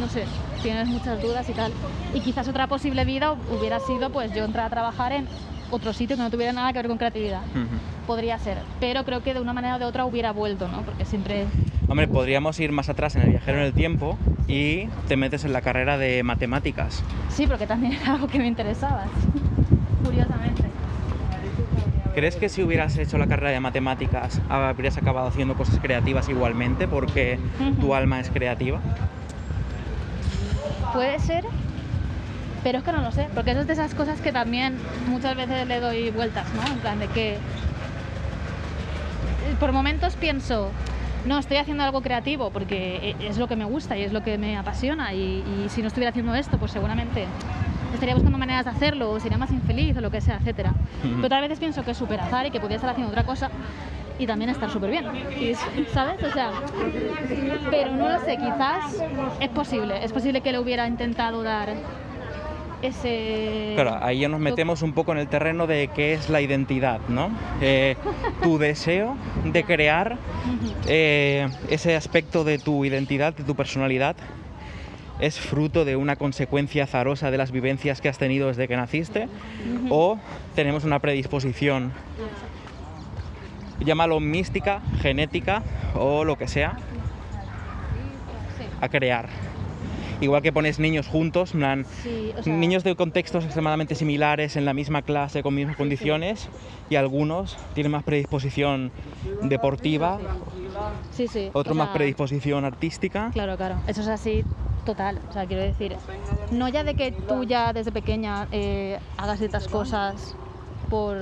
[0.00, 0.24] no sé,
[0.62, 1.72] tienes muchas dudas y tal.
[2.14, 5.28] Y quizás otra posible vida hubiera sido pues yo entrar a trabajar en
[5.70, 7.42] otro sitio que no tuviera nada que ver con creatividad.
[8.06, 10.82] Podría ser, pero creo que de una manera o de otra hubiera vuelto, ¿no?
[10.82, 11.46] Porque siempre...
[11.88, 15.52] Hombre, podríamos ir más atrás en el viajero en el tiempo y te metes en
[15.52, 17.02] la carrera de matemáticas.
[17.30, 19.04] Sí, porque también era algo que me interesaba,
[20.04, 20.62] curiosamente.
[22.14, 26.88] ¿Crees que si hubieras hecho la carrera de matemáticas habrías acabado haciendo cosas creativas igualmente
[26.88, 27.38] porque
[27.80, 28.80] tu alma es creativa?
[30.92, 31.44] Puede ser,
[32.62, 35.36] pero es que no lo sé, porque eso es de esas cosas que también muchas
[35.36, 36.62] veces le doy vueltas, ¿no?
[36.72, 37.38] En plan de que eh,
[39.60, 40.70] por momentos pienso,
[41.26, 44.22] no, estoy haciendo algo creativo porque e- es lo que me gusta y es lo
[44.22, 45.18] que me apasiona y,
[45.64, 47.26] y si no estuviera haciendo esto, pues seguramente
[47.94, 50.74] estaría buscando maneras de hacerlo o sería más infeliz o lo que sea, etcétera.
[51.02, 53.50] Pero otras veces pienso que es súper azar y que podría estar haciendo otra cosa
[54.18, 55.06] y también estar súper bien,
[55.40, 55.54] y,
[55.94, 56.22] ¿sabes?
[56.24, 56.50] O sea,
[57.70, 59.02] pero no lo sé, quizás
[59.40, 61.74] es posible, es posible que le hubiera intentado dar
[62.82, 63.72] ese...
[63.74, 67.00] Claro, ahí ya nos metemos un poco en el terreno de qué es la identidad,
[67.08, 67.30] ¿no?
[67.60, 67.96] Eh,
[68.42, 70.16] tu deseo de crear
[70.86, 74.16] eh, ese aspecto de tu identidad, de tu personalidad,
[75.20, 79.28] es fruto de una consecuencia azarosa de las vivencias que has tenido desde que naciste
[79.90, 80.18] o
[80.54, 81.92] tenemos una predisposición,
[83.80, 85.62] llámalo mística, genética
[85.94, 86.78] o lo que sea,
[88.80, 89.28] a crear.
[90.20, 94.56] Igual que pones niños juntos, en plan, sí, o sea, niños de contextos extremadamente similares
[94.56, 96.48] en la misma clase con mismas condiciones
[96.90, 98.90] y algunos tienen más predisposición
[99.42, 100.18] deportiva,
[101.10, 103.30] sí, sí, otros o más predisposición artística.
[103.32, 104.44] Claro, claro, eso es así
[104.84, 105.96] total, o sea, quiero decir,
[106.50, 110.34] no ya de que tú ya desde pequeña eh, hagas ciertas cosas
[110.88, 111.16] por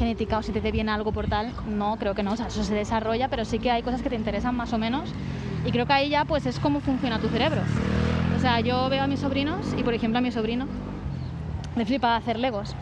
[0.00, 2.46] genética o si te dé bien algo por tal, no, creo que no, o sea,
[2.46, 5.10] eso se desarrolla, pero sí que hay cosas que te interesan más o menos
[5.66, 7.60] y creo que ahí ya pues es cómo funciona tu cerebro.
[8.34, 10.66] O sea, yo veo a mis sobrinos y, por ejemplo, a mi sobrino
[11.76, 12.74] le flipa hacer legos.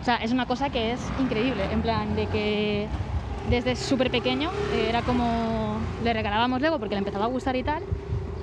[0.00, 2.88] O sea, es una cosa que es increíble, en plan de que
[3.48, 7.62] desde súper pequeño eh, era como le regalábamos Lego porque le empezaba a gustar y
[7.62, 7.82] tal.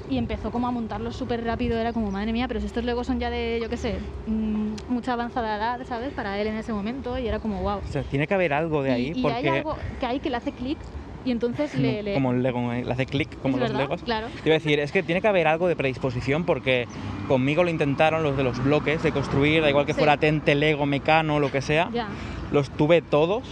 [0.09, 3.07] Y empezó como a montarlos súper rápido, era como, madre mía, pero si estos Legos
[3.07, 6.11] son ya de, yo qué sé, mm, mucha avanzada edad, ¿sabes?
[6.13, 7.79] Para él en ese momento y era como, wow.
[7.79, 9.37] O sea, tiene que haber algo de ahí y, y porque...
[9.37, 10.77] hay algo que hay que le hace clic
[11.25, 12.03] y entonces le...
[12.03, 12.83] le- Como el Lego, ¿eh?
[12.83, 13.83] le hace clic como ¿Es los verdad?
[13.85, 14.03] Legos.
[14.03, 14.27] Claro.
[14.43, 16.85] Te iba a decir, es que tiene que haber algo de predisposición porque
[17.29, 19.99] conmigo lo intentaron los de los bloques de construir, da igual que Sí.
[19.99, 21.89] fuera Tente, Lego, Mecano, lo que sea.
[21.93, 22.09] Ya,
[22.51, 23.43] Los tuve todos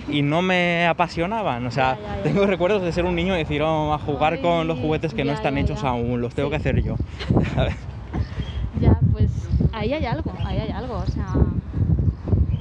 [0.00, 0.18] sí.
[0.18, 1.66] y no me apasionaban.
[1.66, 2.22] O sea, Ya, ya, ya.
[2.22, 5.24] tengo recuerdos de ser un niño y decir, oh, a jugar con los juguetes que
[5.24, 6.50] no están hechos aún, los tengo Sí.
[6.50, 6.96] que hacer yo.
[8.80, 9.30] Ya, pues
[9.72, 11.26] ahí hay algo, ahí hay algo, o sea...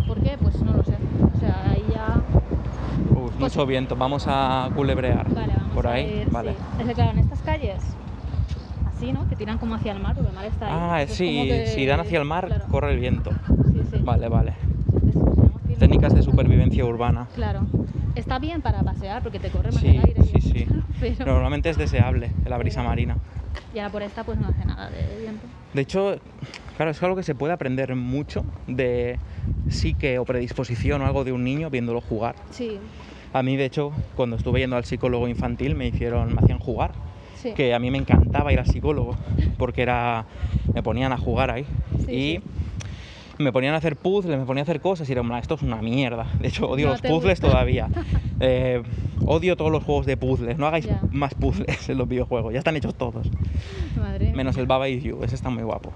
[0.07, 0.37] ¿Por qué?
[0.39, 0.93] Pues no lo sé.
[1.35, 2.21] O sea, ahí ya...
[3.19, 5.23] Uf, mucho viento, vamos a culebrear.
[5.23, 6.51] Pues Vale, vamos Por a ahí, ir, vale.
[6.51, 6.57] sí.
[6.81, 7.77] Es que claro, en estas calles,
[8.95, 9.27] así, ¿no?
[9.29, 10.73] Que tiran como hacia el mar, porque el mar está ahí.
[10.75, 12.65] Ah, pues sí, que- si dan hacia el mar, claro.
[12.69, 13.31] corre el viento.
[13.71, 13.97] Sí, sí.
[14.03, 14.53] Vale, vale.
[14.93, 17.27] Entonces, tenemos que ir Técnicas de supervivencia urbana.
[17.33, 17.65] Claro.
[18.13, 20.21] Está bien para pasear, porque te corre más Sí, el aire.
[20.21, 20.67] y sí, eso, sí.
[21.17, 23.17] Pero Normalmente es deseable la brisa Pero- marina.
[23.73, 25.47] y ahora por esta pues no hace nada de viento.
[25.73, 26.19] De hecho,
[26.77, 29.17] claro, es algo que se puede aprender mucho de
[29.69, 32.35] psique o predisposición o algo de un niño viéndolo jugar.
[32.51, 32.77] Sí,
[33.33, 36.91] A mí, de hecho, cuando estuve yendo al psicólogo infantil me hicieron, me hacían jugar.
[37.37, 37.53] sí.
[37.55, 39.15] Que a mí me encantaba ir al psicólogo
[39.57, 40.27] porque era,
[40.75, 41.65] me ponían a jugar ahí
[42.05, 42.43] Sí, y sí.
[43.41, 45.61] Me ponían a hacer puzzles, me ponían a hacer cosas y era, "Mira, esto es
[45.61, 46.27] una mierda.
[46.39, 47.49] De hecho, odio No los puzzles gusta.
[47.49, 47.89] todavía.
[48.39, 48.81] Eh,
[49.25, 50.57] odio todos los juegos de puzzles.
[50.57, 51.01] No hagáis Ya.
[51.11, 52.53] más puzzles en los videojuegos.
[52.53, 53.27] Ya están hechos todos.
[53.97, 54.31] Madre.
[54.33, 55.91] Menos el Baba Is You, ese está muy guapo.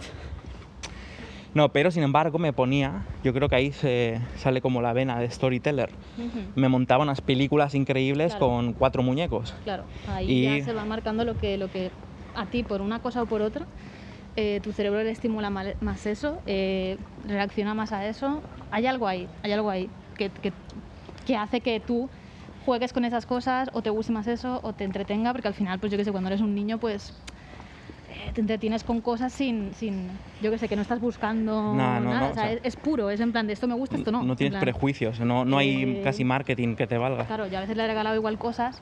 [1.54, 5.20] No, pero sin embargo me ponía, yo creo que ahí se sale como la vena
[5.22, 5.90] de storyteller.
[6.18, 6.40] Ujú.
[6.56, 8.48] Me montaba unas películas increíbles Claro.
[8.48, 9.56] con cuatro muñecos.
[9.64, 11.92] Claro, ahí Y- ya se va marcando lo que, lo que
[12.36, 13.66] a ti por una cosa o por otra,
[14.36, 18.44] eh, tu cerebro le estimula más eso, eh, reacciona más a eso.
[18.72, 20.52] Hay algo ahí, hay algo ahí que, que-
[21.26, 22.10] que hace que tú
[22.66, 25.80] juegues con esas cosas o te guste más eso o te entretenga, porque al final,
[25.80, 27.14] pues yo que sé, cuando eres un niño, pues
[28.10, 31.74] eh, te entretienes con cosas sin, sin yo que sé, que no estás buscando No,
[31.76, 32.00] nada.
[32.00, 33.98] no, o o sea, sea, es, es puro, es en plan de esto me gusta,
[33.98, 34.24] esto no.
[34.24, 37.26] no en tienes plan- prejuicios, no, no hay casi marketing que te valga.
[37.26, 38.82] Claro, yo a veces le he regalado igual cosas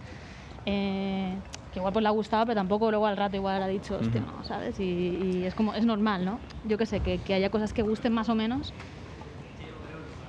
[1.74, 4.22] que igual pues le ha gustado, pero tampoco luego al rato igual ha dicho, hostia,
[4.22, 4.80] no, ¿sabes?
[4.80, 6.40] Y, y es como, es normal, ¿no?
[6.64, 8.74] Yo qué sé, que, que haya cosas que gusten más o menos.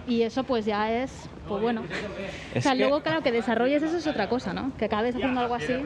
[0.06, 1.84] Y eso pues ya es, pues bueno.
[2.56, 4.72] o sea, que- luego claro que desarrolles eso es otra cosa, ¿no?
[4.78, 5.84] Que acabes haciendo algo así.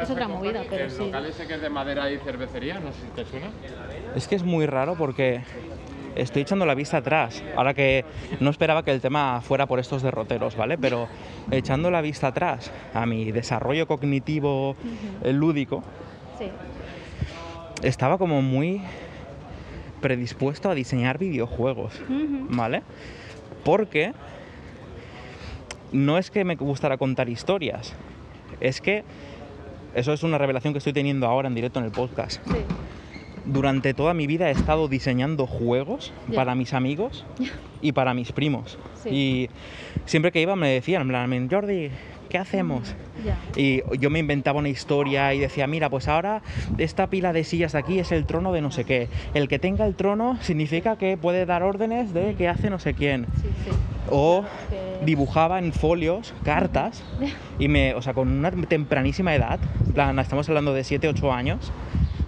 [0.00, 1.04] Es otra movida, pero el sí.
[1.06, 3.50] local ese que es de madera y cervecería, no sé si te suena.
[4.14, 5.42] Es que es muy raro porque
[6.16, 7.42] estoy echando la vista atrás.
[7.56, 8.04] Ahora que
[8.40, 10.78] no esperaba que el tema fuera por estos derroteros, ¿vale?
[10.78, 11.08] Pero
[11.50, 14.76] echando la vista atrás a mi desarrollo cognitivo
[15.22, 15.82] eh, lúdico,
[16.38, 16.48] Sí,
[17.82, 18.82] estaba como muy
[20.00, 22.00] predispuesto a diseñar videojuegos.
[22.50, 22.82] ¿vale?
[23.64, 24.12] Porque
[25.92, 27.94] no es que me gustara contar historias,
[28.60, 29.04] es que
[29.94, 32.42] eso es una revelación que estoy teniendo ahora en directo en el podcast.
[32.46, 32.64] sí.
[33.44, 36.36] Durante toda mi vida he estado diseñando juegos Ya.
[36.36, 37.24] para mis amigos
[37.80, 38.78] y para mis primos.
[39.02, 39.08] Sí.
[39.10, 39.50] Y
[40.06, 41.90] siempre que iba me decían, en Jordi,
[42.28, 42.94] ¿qué hacemos?
[43.24, 43.36] Ya.
[43.60, 46.42] Y yo me inventaba una historia y decía, mira, pues ahora
[46.78, 49.08] esta pila de sillas de aquí es el trono de no sé qué.
[49.34, 52.94] El que tenga el trono significa que puede dar órdenes de qué hace no sé
[52.94, 53.26] quién.
[53.40, 53.70] Sí, sí.
[54.08, 57.02] O que- dibujaba en folios cartas
[57.58, 59.58] y me, o sea, con una tempranísima edad,
[59.94, 61.72] plan, estamos hablando de 7, 8 años,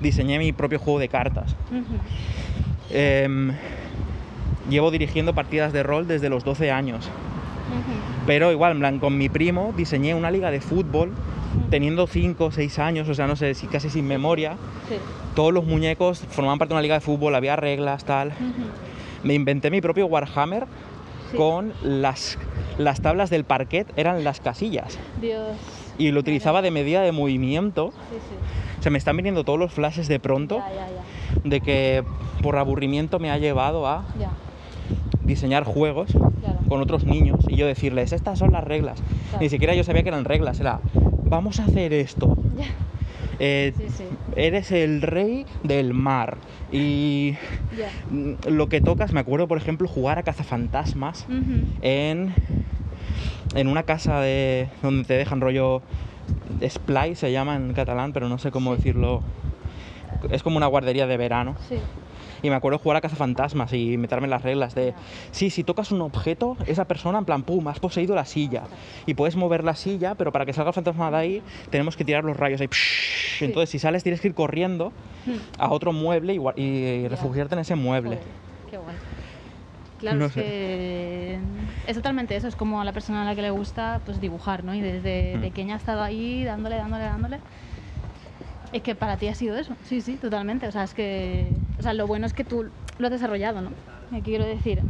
[0.05, 1.57] diseñé mi propio juego de cartas.
[2.91, 3.53] Em,
[4.71, 7.07] llevo dirigiendo partidas de rol desde los 12 años.
[7.07, 8.27] Ujú.
[8.27, 11.13] Pero igual, en plan, con mi primo diseñé una liga de fútbol
[11.71, 14.53] teniendo 5 o 6 años, o sea, no sé, si casi sin memoria.
[14.89, 14.97] Sí.
[15.35, 18.33] Todos los muñecos formaban parte de una liga de fútbol, había reglas, tal.
[19.25, 20.67] Me inventé mi propio Warhammer
[21.31, 21.39] Sí.
[21.39, 22.39] con las,
[22.79, 24.99] las tablas del parquet, eran las casillas.
[25.21, 25.57] Dios.
[25.99, 27.93] Y lo utilizaba de medida de movimiento.
[28.11, 28.83] Sí, sí.
[28.83, 31.49] Se me están viniendo todos los flashes de pronto Ya, ya, ya.
[31.49, 32.05] de que
[32.43, 34.05] por aburrimiento me ha llevado a
[35.23, 36.59] diseñar juegos claro.
[36.69, 39.01] con otros niños y yo decirles, estas son las reglas.
[39.31, 39.41] Claro.
[39.43, 40.81] Ni siquiera yo sabía que eran reglas, era,
[41.25, 42.37] vamos a hacer esto.
[43.39, 44.05] Eh, Sí, sí.
[44.37, 46.37] Eres el rey del mar.
[46.71, 47.35] Y
[48.47, 51.27] lo que tocas, me acuerdo, por ejemplo, jugar a cazafantasmas
[51.83, 52.35] en,
[53.55, 55.83] en una casa de, donde te dejan rollo
[56.69, 58.77] Splay, se llama en catalán, pero no sé cómo Sí.
[58.79, 59.23] decirlo.
[60.31, 61.57] Es como una guardería de verano.
[61.69, 61.77] Sí.
[62.43, 64.93] Y me acuerdo jugar a cazafantasmas y meterme en las reglas de,
[65.31, 68.65] sí, si tocas un objeto, esa persona, en plan, pum, has poseído la silla.
[69.07, 72.05] Y puedes mover la silla, pero para que salga el fantasma de ahí, tenemos que
[72.05, 72.69] tirar los rayos ahí.
[73.41, 74.93] Entonces, si sales, tienes que ir corriendo
[75.59, 78.19] a otro mueble y, refugiarte en ese mueble.
[78.71, 78.79] Qué.
[80.05, 80.41] Claro, No es sé.
[80.43, 81.41] que
[81.87, 84.63] es totalmente eso, es como a la persona a la que le gusta pues dibujar,
[84.65, 84.75] ¿no?
[84.75, 85.41] Y desde Mm.
[85.43, 87.41] pequeña ha estado ahí dándole, dándole, dándole.
[88.73, 90.67] Es que para ti ha sido eso, sí, sí, totalmente.
[90.67, 92.65] O sea, es que, o sea, lo bueno es que tú
[92.99, 93.71] lo has desarrollado, ¿no?
[94.11, 94.85] ¿Qué quiero decir?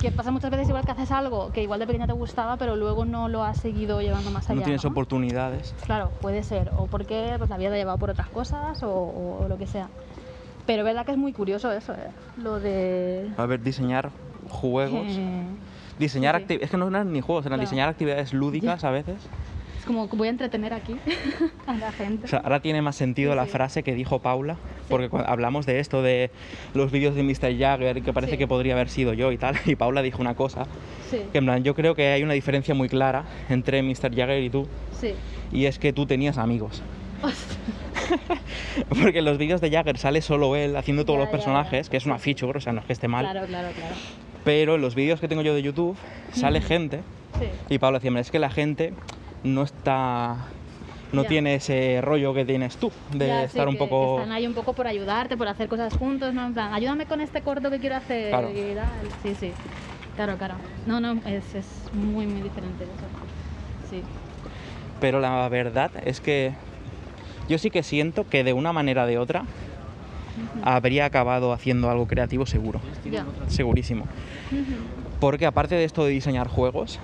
[0.00, 2.74] Que pasa muchas veces igual que haces algo que igual de pequeña te gustaba, pero
[2.76, 4.58] luego no lo has seguido llevando más allá.
[4.58, 4.90] no tienes ¿no?
[4.90, 5.74] oportunidades.
[5.84, 6.72] Claro, puede ser.
[6.74, 9.66] O porque pues, la vida te ha llevado por otras cosas o, o lo que
[9.66, 9.90] sea.
[10.66, 12.10] Pero verdad que es muy curioso eso, ¿eh?
[12.36, 13.30] Lo de...
[13.36, 14.10] A ver, diseñar
[14.48, 15.06] juegos.
[15.06, 15.42] que-
[15.98, 16.58] Diseñar sí, sí.
[16.60, 17.68] Es que no eran ni juegos, eran Claro.
[17.68, 19.16] diseñar actividades lúdicas a veces.
[19.78, 21.00] Es como voy a entretener aquí
[21.66, 22.26] a la gente.
[22.26, 24.56] O sea, ahora tiene más sentido Sí, la frase que dijo Paula,
[24.88, 26.30] porque cuando hablamos de esto, de
[26.74, 27.58] los vídeos de Mr.
[27.58, 30.66] Jagger, que parece que podría haber sido yo y tal, y Paula dijo una cosa,
[31.10, 34.14] que en plan, yo creo que hay una diferencia muy clara entre Mr.
[34.14, 34.68] Jagger y tú,
[35.50, 36.80] y es que tú tenías amigos.
[39.02, 41.90] Porque en los vídeos de Jagger sale solo él haciendo todos Ya, los personajes, ya.
[41.90, 43.94] que es una feature, o sea, no es que esté mal, Claro, claro, claro.
[44.44, 45.96] pero en los vídeos que tengo yo de YouTube
[46.32, 47.00] sale gente
[47.38, 48.92] Sí, y Paula decía, "Hombre, es que la gente
[49.44, 50.36] no está...
[51.12, 54.18] No tiene ese rollo que tienes tú, de sí, estar un que- que poco...
[54.20, 56.46] están ahí un poco por ayudarte, por hacer cosas juntos, ¿no?
[56.46, 58.50] En plan, ayúdame con este corto que quiero hacer Claro.
[58.50, 58.86] y tal.
[59.22, 59.52] Sí, sí.
[60.16, 60.54] Claro, claro.
[60.86, 63.90] No, no, es, es muy, muy diferente eso.
[63.90, 64.02] Sí.
[65.00, 66.54] Pero la verdad es que
[67.48, 69.44] yo sí que siento que de una manera o de otra
[70.62, 72.80] habría acabado haciendo algo creativo seguro,
[73.48, 74.06] segurísimo.
[75.20, 76.98] Porque aparte de esto de diseñar juegos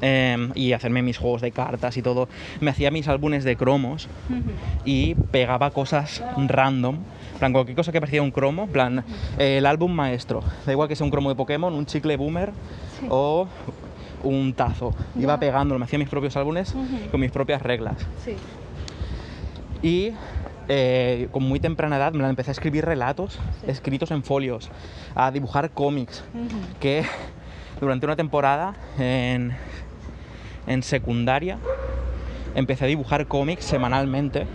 [0.00, 2.28] eh, y hacerme mis juegos de cartas y todo,
[2.60, 4.08] me hacía mis álbumes de cromos
[4.84, 6.96] y pegaba cosas random.
[7.34, 9.04] En plan, cualquier cosa que parecía un cromo, plan,
[9.38, 10.42] eh, el álbum maestro.
[10.66, 12.52] Da igual que sea un cromo de Pokémon, un chicle boomer
[13.08, 13.46] o
[14.22, 14.94] un tazo.
[15.18, 15.40] Iba Ya.
[15.40, 16.74] pegándolo, me hacía mis propios álbumes
[17.10, 17.96] con mis propias reglas.
[18.24, 18.36] Sí.
[19.82, 20.12] Y
[20.68, 23.66] eh, con muy temprana edad me la empecé a escribir relatos Sí.
[23.70, 24.70] escritos en folios,
[25.14, 26.22] a dibujar cómics,
[26.80, 27.04] que
[27.80, 29.56] durante una temporada en,
[30.66, 31.58] en secundaria
[32.54, 34.46] empecé a dibujar cómics semanalmente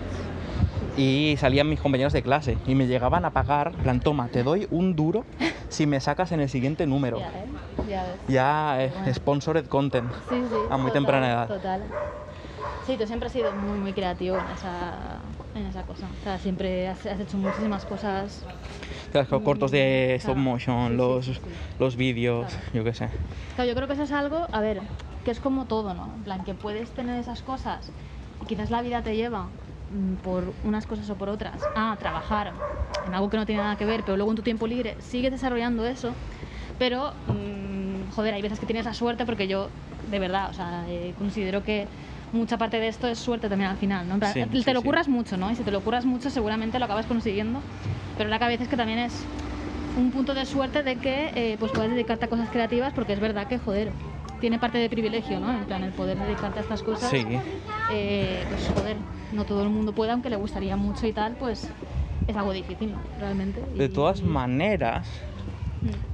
[0.95, 4.65] y salían mis compañeros de clase y me llegaban a pagar, plan, toma, te doy
[4.71, 5.25] un duro
[5.69, 7.19] si me sacas en el siguiente número.
[7.19, 7.45] Ya, ¿eh?
[7.89, 8.15] Ya ves.
[8.27, 9.13] Ya, eh, Bueno.
[9.13, 10.11] sponsored content.
[10.29, 10.55] Sí, sí.
[10.69, 11.47] a muy total, temprana edad.
[11.47, 11.81] Total.
[12.87, 15.19] Sí, tú siempre has sido muy, muy creativo en esa,
[15.53, 16.07] en esa cosa.
[16.21, 18.45] O sea, siempre has, has hecho muchísimas cosas.
[19.29, 20.49] Los cortos de stop claro.
[20.49, 21.49] motion, Sí, los, sí, sí.
[21.79, 22.63] los vídeos, Claro.
[22.73, 23.09] yo qué sé.
[23.55, 24.83] Claro, yo creo que eso es algo, a ver,
[25.25, 26.13] que es como todo, ¿no?
[26.15, 27.91] En plan, que puedes tener esas cosas
[28.41, 29.49] y quizás la vida te lleva
[29.89, 32.53] mm, por unas cosas o por otras a trabajar
[33.05, 35.31] en algo que no tiene nada que ver, pero luego en tu tiempo libre sigues
[35.31, 36.13] desarrollando eso,
[36.77, 39.67] pero, mm, joder, hay veces que tienes la suerte porque yo,
[40.07, 41.87] de verdad, o sea, eh, considero que
[42.31, 44.15] mucha parte de esto es suerte también al final, ¿no?
[44.33, 44.85] Sí, te sí, lo sí.
[44.85, 45.51] curras mucho, ¿no?
[45.51, 47.61] Y si te lo curras mucho seguramente lo acabas consiguiendo,
[48.17, 49.13] pero la cabeza es que también es
[49.95, 53.19] un punto de suerte de que eh, pues puedes dedicarte a cosas creativas porque es
[53.19, 53.91] verdad que, joder,
[54.39, 55.51] tiene parte de privilegio, ¿no?
[55.51, 57.09] En plan, el poder dedicarte a estas cosas.
[57.09, 57.25] Sí.
[57.91, 58.97] eh, pues, joder,
[59.31, 61.67] no todo el mundo puede, aunque le gustaría mucho y tal, pues
[62.27, 62.93] es algo difícil.
[63.19, 63.61] Realmente.
[63.73, 65.07] De Y- todas maneras,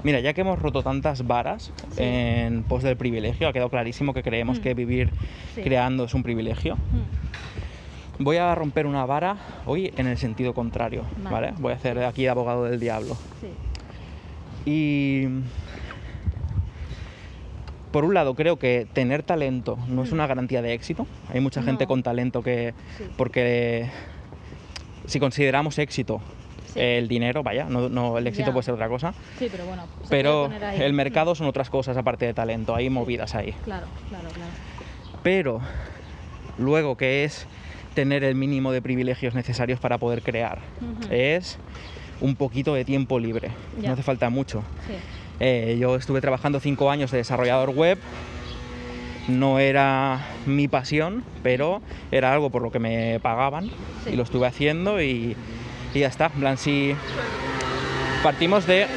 [0.04, 2.04] mira, ya que hemos roto tantas varas Sí.
[2.04, 4.62] en pos del privilegio, ha quedado clarísimo que creemos Mm.
[4.62, 5.10] que vivir
[5.56, 5.62] Sí.
[5.62, 6.76] creando es un privilegio.
[6.76, 11.30] mm, Voy a romper una vara hoy en el sentido contrario, Vale.
[11.48, 11.54] ¿vale?
[11.60, 13.18] Voy a hacer aquí abogado del diablo.
[13.42, 13.48] sí.
[14.70, 15.28] Y
[17.92, 21.06] por un lado creo que tener talento no es una garantía de éxito.
[21.32, 22.74] Hay mucha gente con talento que
[23.18, 23.90] porque
[25.06, 26.22] si consideramos éxito
[26.74, 26.80] Sí.
[26.80, 28.54] el dinero, vaya, no, no, el éxito Ya.
[28.54, 29.84] puede ser otra cosa, Sí, pero bueno.
[30.10, 33.54] pero el mercado son otras cosas aparte de talento, hay movidas ahí.
[33.64, 34.52] Claro, claro, claro.
[35.22, 35.62] Pero
[36.58, 37.48] luego que es
[37.94, 40.60] tener el mínimo de privilegios necesarios para poder crear,
[41.12, 41.60] es
[42.22, 43.88] un poquito de tiempo libre, Ya.
[43.90, 44.64] no hace falta mucho.
[44.88, 44.94] Sí.
[45.40, 47.98] Eh, yo estuve trabajando cinco años de desarrollador web.
[49.28, 51.82] No era mi pasión, pero
[52.12, 53.70] era algo por lo que me pagaban
[54.04, 54.12] Sí.
[54.12, 55.36] y lo estuve haciendo y,
[55.94, 56.26] y ya está.
[56.28, 56.96] En plan, si
[58.24, 58.88] partimos de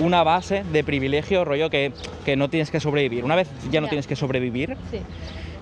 [0.00, 1.92] una base de privilegio, rollo que,
[2.24, 3.24] que no tienes que sobrevivir.
[3.24, 5.00] Una vez ya no tienes que sobrevivir, Sí,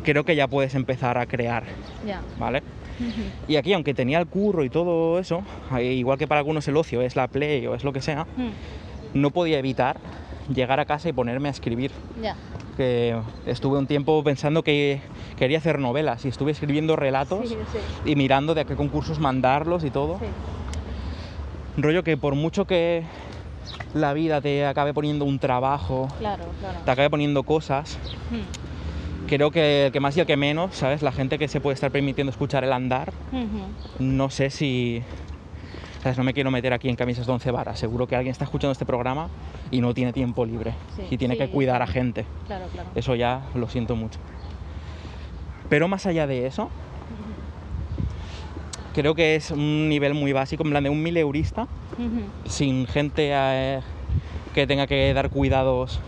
[0.05, 1.65] creo que ya puedes empezar a crear,
[2.07, 2.21] ya.
[2.39, 2.63] ¿vale?
[3.49, 5.43] Y aquí, aunque tenía el curro y todo eso,
[5.79, 8.25] eh, igual que para algunos el ocio es la play o es lo que sea,
[8.37, 8.51] Mm,
[9.21, 9.97] no podía evitar
[10.53, 11.91] llegar a casa y ponerme a escribir.
[12.23, 12.37] Ya.
[12.77, 13.17] Que
[13.47, 15.01] estuve un tiempo pensando que
[15.39, 17.79] quería hacer novelas y estuve escribiendo relatos Sí, sí.
[18.11, 20.19] y mirando de a qué concursos mandarlos y todo.
[20.19, 20.27] Sí.
[21.83, 23.03] rollo que por mucho que
[23.95, 26.79] la vida te acabe poniendo un trabajo, Claro, claro.
[26.85, 27.99] te acabe poniendo cosas,
[28.31, 31.03] Mm, creo que el que más y el que menos, ¿sabes?
[31.03, 33.13] La gente que se puede estar permitiendo escuchar el andar,
[33.99, 35.03] no sé si...
[36.07, 36.19] ¿Sabes?
[36.19, 37.81] No me quiero meter aquí en camisas de once varas.
[37.81, 39.29] Seguro que alguien está escuchando este programa
[39.73, 40.73] y no tiene tiempo libre.
[40.95, 42.25] Sí, y tiene que cuidar a gente.
[42.47, 42.91] Claro, claro.
[42.95, 44.21] Eso ya lo siento mucho.
[45.69, 46.71] Pero más allá de eso,
[48.95, 51.67] creo que es un nivel muy básico, en plan de un mileurista,
[52.45, 53.81] sin gente eh,
[54.55, 56.01] que tenga que dar cuidados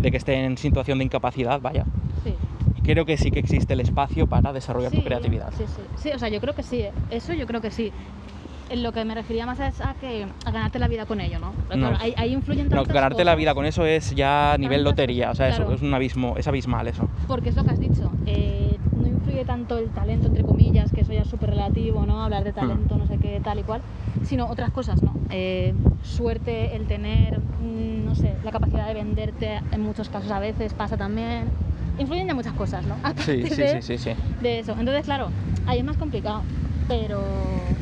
[0.00, 1.84] de que esté en situación de incapacidad, vaya.
[2.22, 2.36] Sí.
[2.84, 5.52] Creo que sí que existe el espacio para desarrollar tu creatividad.
[5.58, 5.82] Sí, sí.
[5.96, 6.82] Sí, o sea, yo creo que sí.
[6.82, 6.92] ¿eh?
[7.10, 7.92] Eso yo creo que sí.
[8.74, 11.52] Lo que me refería más es a que a ganarte la vida con ello, ¿no?
[11.68, 11.88] Pero No.
[11.88, 15.30] claro, ahí, ahí influyen No, tantas ganarte la vida con eso es ya nivel lotería,
[15.30, 17.10] o sea, eso es un abismo, es abismal eso.
[17.26, 18.14] Porque es lo que has dicho.
[18.24, 22.22] eh, no influye tanto el talento, entre comillas, que eso ya es súper relativo, ¿no?
[22.24, 22.44] Hablar Hmm.
[22.44, 23.82] de talento, no sé qué, tal y cual.
[24.22, 25.16] Sino otras cosas, ¿no?
[25.30, 30.38] Eh, suerte, el tener, mm, no sé, la capacidad de venderte en muchos casos a
[30.38, 31.50] veces pasa también.
[31.98, 32.96] Influyen ya muchas cosas, ¿no?
[33.26, 34.10] Sí, sí, de- sí, sí, sí.
[34.40, 34.72] de eso.
[34.78, 35.30] Entonces, claro,
[35.66, 36.42] ahí es más complicado,
[36.88, 37.74] pero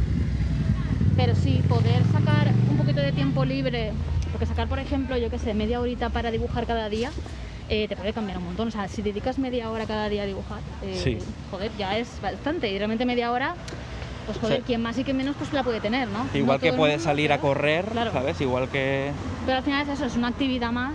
[1.21, 3.93] pero sí poder sacar un poquito de tiempo libre,
[4.33, 7.11] porque sacar, por ejemplo, yo qué sé, media horita para dibujar cada día,
[7.69, 8.69] eh, te puede cambiar un montón.
[8.69, 11.19] O sea, si dedicas media hora cada día a dibujar, eh, Sí.
[11.51, 12.71] joder, ya es bastante.
[12.71, 13.55] Y realmente media hora,
[14.25, 14.63] pues joder, Sí.
[14.69, 16.27] quien más y quien menos, pues la puede tener, ¿no?
[16.33, 18.13] Igual No que puedes mundo, salir a correr, Claro.
[18.13, 18.41] ¿sabes?
[18.41, 19.11] Igual que...
[19.45, 20.95] Pero al final es eso, es una actividad más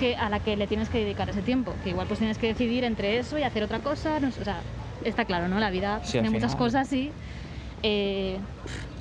[0.00, 1.74] que a la que le tienes que dedicar ese tiempo.
[1.84, 4.18] Que igual pues tienes que decidir entre eso y hacer otra cosa.
[4.18, 4.62] no o sea,
[5.04, 5.58] está claro, ¿no?
[5.58, 7.12] La vida Sí, tiene muchas cosas y
[7.82, 8.38] eh,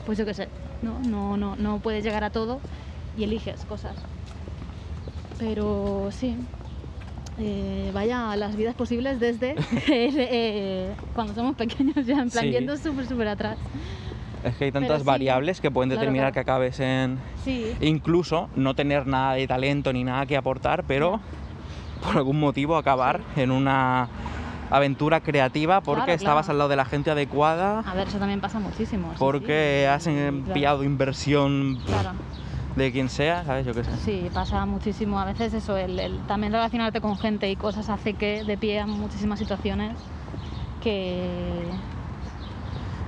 [0.07, 0.47] pues yo qué sé,
[0.81, 0.97] ¿no?
[0.99, 2.61] No, no, no puedes llegar a todo
[3.17, 4.05] y eliges cosas.
[5.37, 6.37] Pero sí.
[7.37, 9.53] eh, vaya las vidas posibles desde
[9.89, 12.51] eh, cuando somos pequeños ya en plan Sí.
[12.51, 13.57] yendo súper súper atrás
[14.45, 16.33] Es que hay tantas sí, variables que pueden claro, determinar claro.
[16.33, 17.19] que acabes en...
[17.43, 21.19] sí Incluso no tener nada de talento ni nada que aportar, pero
[22.01, 24.07] por algún motivo acabar en una
[24.69, 26.53] aventura creativa porque Claro, estabas claro.
[26.53, 29.85] al lado de la gente adecuada, a ver eso también pasa muchísimo sí, porque sí.
[29.85, 30.53] has Claro.
[30.53, 31.79] pillado inversión
[32.75, 33.65] de quien sea, ¿sabes?
[33.65, 33.91] Yo qué sé.
[33.97, 35.19] Sí, pasa muchísimo.
[35.19, 38.79] A veces eso, el, el también relacionarte con gente y cosas hace que de pie
[38.81, 39.95] a muchísimas situaciones
[40.83, 41.63] que...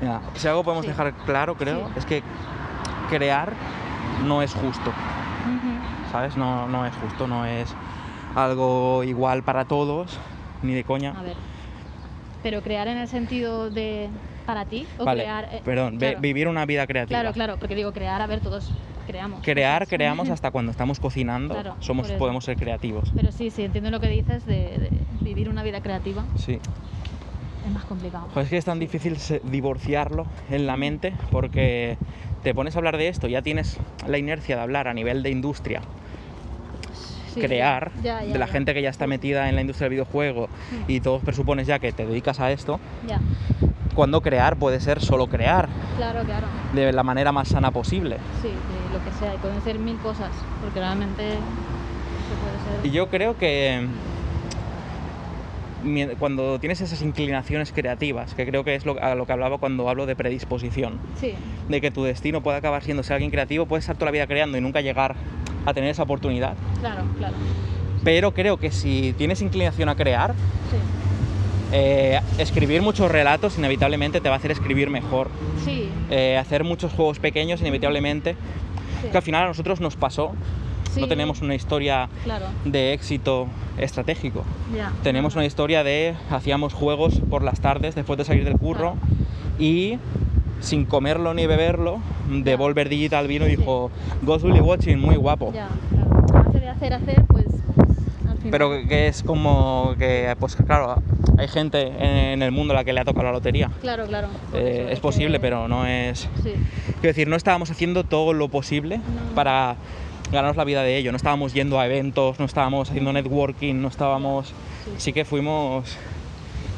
[0.01, 0.89] Mira, si algo podemos Sí.
[0.91, 1.93] dejar claro, creo, Sí.
[1.97, 2.23] es que
[3.09, 3.53] crear
[4.25, 4.91] no es justo.
[6.11, 6.35] ¿sabes?
[6.35, 7.71] No, no es justo, no es
[8.35, 10.17] algo igual para todos,
[10.63, 11.13] ni de coña.
[11.17, 11.35] A ver.
[12.43, 14.09] Pero crear en el sentido de
[14.45, 15.49] para ti o Vale, crear...
[15.51, 16.19] eh, perdón, claro.
[16.21, 17.19] vivir una vida creativa.
[17.19, 18.71] Claro, claro, porque digo crear, a ver, todos
[19.05, 19.41] creamos.
[19.43, 23.11] Crear, creamos hasta cuando estamos cocinando, Claro, somos, podemos ser creativos.
[23.15, 24.91] Pero sí, sí, entiendo lo que dices de, de
[25.23, 26.23] vivir una vida creativa.
[26.35, 26.59] Sí.
[27.65, 28.27] Es más complicado.
[28.37, 31.97] Es que es tan difícil divorciarlo en la mente porque
[32.43, 33.77] te pones a hablar de esto, ya tienes
[34.07, 35.81] la inercia de hablar a nivel de industria,
[37.33, 38.51] Sí, crear, ya, ya, de la ya.
[38.51, 40.91] gente que ya está metida en la industria del videojuego Mm.
[40.91, 42.79] y todos presupones ya que te dedicas a esto,
[43.95, 45.67] cuando crear puede ser solo crear,
[45.97, 46.47] claro, claro.
[46.73, 48.17] de la manera más sana posible.
[48.41, 50.31] Sí, de lo que sea, y pueden ser mil cosas,
[50.63, 51.39] porque realmente eso
[52.41, 52.85] puede ser...
[52.85, 53.85] Y yo creo que
[55.83, 59.57] mi- cuando tienes esas inclinaciones creativas, que creo que es lo, a lo que hablaba
[59.57, 61.33] cuando hablo de predisposición, Sí,
[61.67, 64.27] de que tu destino puede acabar siendo ser alguien creativo, puedes estar toda la vida
[64.27, 65.15] creando y nunca llegar
[65.65, 66.55] a tener esa oportunidad.
[66.79, 67.35] claro, claro.
[68.03, 70.77] Pero creo que si tienes inclinación a crear, Sí,
[71.71, 75.29] eh, escribir muchos relatos inevitablemente te va a hacer escribir mejor.
[75.63, 75.89] sí.
[76.09, 78.35] Eh, hacer muchos juegos pequeños inevitablemente,
[79.01, 79.09] sí.
[79.11, 80.31] que al final a nosotros nos pasó,
[80.91, 83.45] Sí, no tenemos una historia Claro, de éxito
[83.77, 84.43] estratégico.
[84.75, 84.91] ya.
[85.03, 88.95] Tenemos una historia de hacíamos juegos por las tardes después de salir del curro
[89.59, 89.99] y
[90.59, 93.91] sin comerlo ni beberlo, Devolver Digital vino y dijo
[94.21, 95.51] Ghost Willy Watching, muy guapo.
[95.53, 96.47] Ya, claro.
[96.47, 97.45] Hace de hacer, hacer, pues,
[98.27, 98.51] al final...
[98.51, 101.01] Pero que es como que, pues claro,
[101.37, 103.69] hay gente en el mundo a la que le ha tocado la lotería.
[103.81, 104.27] Claro, claro.
[104.53, 106.27] Eh, es posible, que- pero no es...
[106.43, 106.53] Sí,
[107.01, 109.35] Quiero decir, no estábamos haciendo todo lo posible No.
[109.35, 109.75] para
[110.31, 111.11] ganarnos la vida de ello.
[111.11, 114.49] No estábamos yendo a eventos, no estábamos haciendo networking, no estábamos...
[114.49, 114.91] Sí.
[114.97, 115.95] Sí que fuimos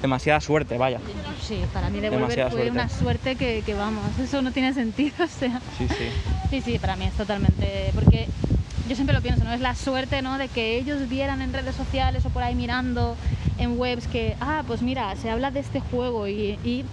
[0.02, 1.00] demasiada suerte, vaya.
[1.40, 2.72] sí, para mí Devolver Demasiada fue suerte.
[2.72, 5.62] una suerte que, que, vamos, eso no tiene sentido, o sea...
[5.78, 6.10] Sí, sí.
[6.50, 7.92] Sí, sí, para mí es totalmente.
[7.96, 8.28] Porque
[8.90, 9.54] yo siempre lo pienso, ¿no?
[9.54, 10.38] Es la suerte, ¿no?
[10.38, 13.16] De que ellos vieran en redes sociales o por ahí mirando
[13.58, 16.84] en webs que, ah, pues mira, se habla de este juego y, y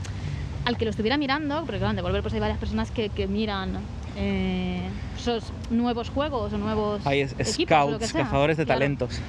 [0.65, 3.27] al que lo estuviera mirando, porque claro, en Devolver pues hay varias personas que, que
[3.27, 3.81] miran
[4.17, 4.89] eh,
[5.19, 7.05] esos nuevos juegos o nuevos.
[7.05, 8.23] Hay es- equipos, o lo que scouts, sea.
[8.25, 8.79] cazadores de Claro.
[8.79, 9.21] talentos.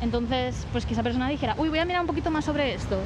[0.00, 2.98] Entonces, pues que esa persona dijera, uy, voy a mirar un poquito más sobre esto.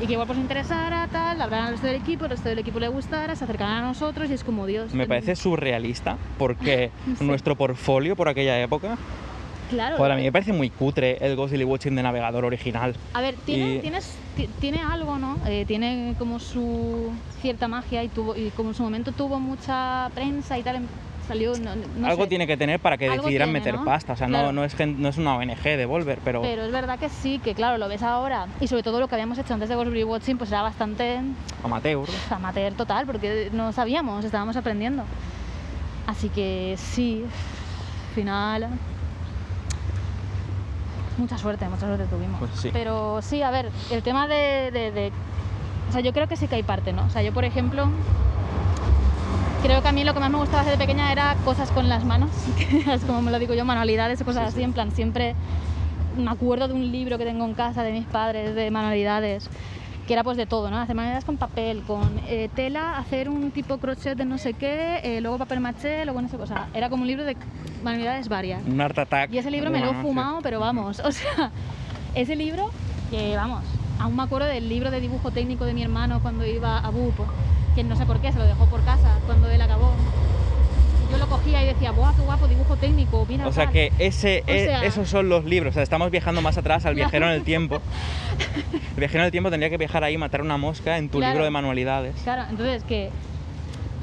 [0.00, 2.78] Y que igual pues interesara, tal, hablaran al resto del equipo, el resto del equipo
[2.78, 4.94] le gustara, se acercaran a nosotros y es como Dios.
[4.94, 7.24] Me parece surrealista porque Sí.
[7.24, 8.96] nuestro portfolio por aquella época,
[9.70, 9.96] Claro.
[9.98, 12.94] joder, a mí me parece muy cutre el Ghostly Watching de navegador original.
[13.12, 15.36] A ver, tiene, Y- tienes- ti- tiene algo, ¿no?
[15.46, 17.10] Eh, tiene como su
[17.42, 20.86] cierta magia y, tuvo, y como en su momento tuvo mucha prensa y tal, em-
[21.28, 21.56] salió...
[21.58, 22.28] No, no Algo sé.
[22.30, 23.84] tiene que tener para que Algo decidieran tiene, meter ¿no?
[23.84, 24.14] pasta.
[24.14, 24.46] O sea, Claro.
[24.48, 27.38] no, no, es, no es una ONG de Volver, pero, Pero es verdad que sí,
[27.38, 28.46] que claro, lo ves ahora.
[28.60, 31.20] Y sobre todo lo que habíamos hecho antes de Ghostbury Watching, pues era bastante
[31.62, 32.08] amateur.
[32.30, 35.04] amateur total, porque no sabíamos, estábamos aprendiendo.
[36.06, 37.24] Así que sí,
[38.14, 38.68] final.
[41.18, 42.38] Mucha suerte, mucha suerte tuvimos.
[42.38, 42.70] Pues sí.
[42.72, 45.12] Pero sí, a ver, el tema de, de- de-
[45.88, 47.04] O sea, yo creo que sí que hay parte, ¿no?
[47.04, 47.88] O sea, yo, por ejemplo,
[49.62, 51.88] creo que a mí lo que más me gustaba hacer de pequeña era cosas con
[51.88, 54.62] las manos, que es como me lo digo yo, manualidades o cosas Sí, así, sí.
[54.64, 55.34] en plan, siempre
[56.16, 59.48] me acuerdo de un libro que tengo en casa de mis padres de manualidades
[60.06, 60.78] que era pues de todo, ¿no?
[60.78, 65.00] Hacer manualidades con papel, con eh, tela, hacer un tipo crochet de no sé qué,
[65.04, 67.36] eh, luego papel maché, luego no sé qué, o sea, era como un libro de
[67.84, 68.64] manualidades varias.
[68.66, 69.30] Un Art Attack.
[69.30, 69.96] Y ese libro me lo he sí.
[70.00, 71.50] fumado, pero vamos, o sea,
[72.14, 72.70] ese libro,
[73.10, 73.64] que vamos,
[74.00, 77.14] aún me acuerdo del libro de dibujo técnico de mi hermano cuando iba a BUP,
[77.78, 79.94] que no sé por qué, se lo dejó por casa cuando él acabó.
[81.12, 83.24] Yo lo cogía y decía, ¡buah, qué guapo, dibujo técnico!
[83.28, 83.72] Mira, O sea tal".
[83.72, 85.70] que ese, O e- esos son los libros.
[85.70, 87.80] O sea, estamos viajando más atrás al viajero en el tiempo.
[88.94, 91.18] El viajero en el tiempo tendría que viajar ahí y matar una mosca en tu
[91.18, 91.34] Claro.
[91.34, 92.16] libro de manualidades.
[92.24, 93.10] Claro, entonces que,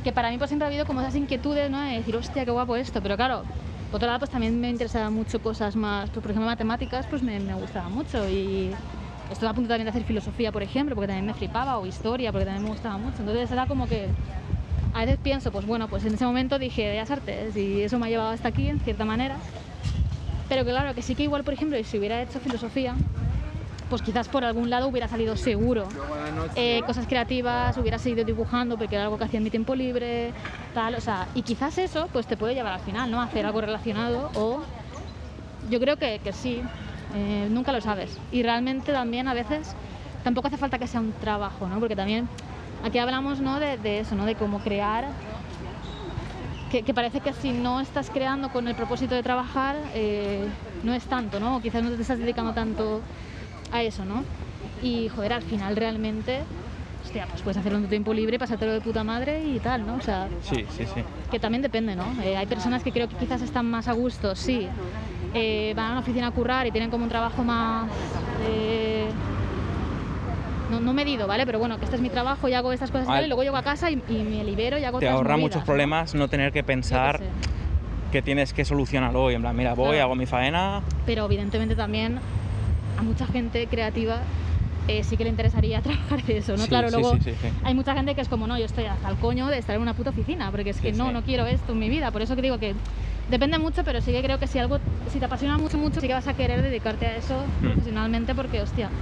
[0.05, 1.81] que para mí pues siempre ha habido como esas inquietudes, ¿no?
[1.81, 3.43] De decir, hostia, qué guapo esto, pero claro,
[3.91, 7.21] por otro lado pues también me interesaban mucho cosas más, pues, por ejemplo matemáticas pues
[7.21, 8.71] me, me gustaba mucho y
[9.31, 12.31] estuve a punto también de hacer filosofía, por ejemplo, porque también me flipaba, o historia,
[12.31, 14.07] porque también me gustaba mucho, entonces era como que
[14.93, 18.07] a veces pienso, pues bueno, pues en ese momento dije Bellas Artes y eso me
[18.07, 19.37] ha llevado hasta aquí en cierta manera,
[20.47, 22.95] pero que claro, que sí que igual, por ejemplo, si hubiera hecho filosofía,
[23.89, 25.89] pues quizás por algún lado hubiera salido seguro.
[26.55, 30.31] Eh, cosas creativas, hubiera seguido dibujando porque era algo que hacía en mi tiempo libre,
[30.73, 33.19] tal, o sea, y quizás eso pues te puede llevar al final, ¿no?
[33.19, 34.61] A hacer algo relacionado o
[35.69, 36.63] yo creo que, que sí,
[37.13, 38.17] eh, nunca lo sabes.
[38.31, 39.75] Y realmente también a veces
[40.23, 41.79] tampoco hace falta que sea un trabajo, ¿no?
[41.79, 42.27] Porque también
[42.83, 43.59] aquí hablamos, ¿no?
[43.59, 44.25] De, de eso, ¿no?
[44.25, 45.05] De cómo crear,
[46.71, 50.45] que, que parece que si no estás creando con el propósito de trabajar, eh,
[50.83, 51.57] no es tanto, ¿no?
[51.57, 53.01] O quizás no te estás dedicando tanto
[53.71, 54.23] a eso, ¿no?
[54.81, 56.41] Y joder, al final realmente,
[57.03, 59.95] hostia, pues puedes hacerlo en tu tiempo libre, pasártelo de puta madre y tal, ¿no?
[59.95, 61.03] O sea, Sí, sí, sí.
[61.31, 62.11] que también depende, ¿no?
[62.21, 64.67] Eh, hay personas que creo que quizás están más a gusto, sí,
[65.35, 67.89] eh, van a una oficina a currar y tienen como un trabajo más...
[68.47, 69.05] eh,
[70.71, 71.45] no, no medido, ¿vale?
[71.45, 73.23] Pero bueno, que este es mi trabajo y hago estas cosas.
[73.23, 75.51] Y luego llego a casa y, y me libero y hago Te otras ahorra movidas,
[75.51, 77.21] muchos problemas no tener que pensar
[78.11, 79.35] que tienes que solucionarlo hoy.
[79.35, 80.03] En plan, mira, voy, Claro.
[80.05, 80.81] hago mi faena.
[81.05, 82.19] pero evidentemente también
[82.97, 84.21] a mucha gente creativa
[84.87, 86.63] eh, sí que le interesaría trabajar de eso, ¿no?
[86.63, 89.09] Sí, claro, sí, luego sí, hay mucha gente que es como, no, yo estoy hasta
[89.09, 91.73] el coño de estar en una puta oficina, porque es que no, no quiero esto
[91.73, 92.75] en mi vida, por eso que digo que
[93.27, 96.07] depende mucho, pero sí que creo que si algo, si te apasiona mucho, mucho, sí
[96.07, 97.67] que vas a querer dedicarte a eso Mm.
[97.67, 98.93] profesionalmente, porque, hostia,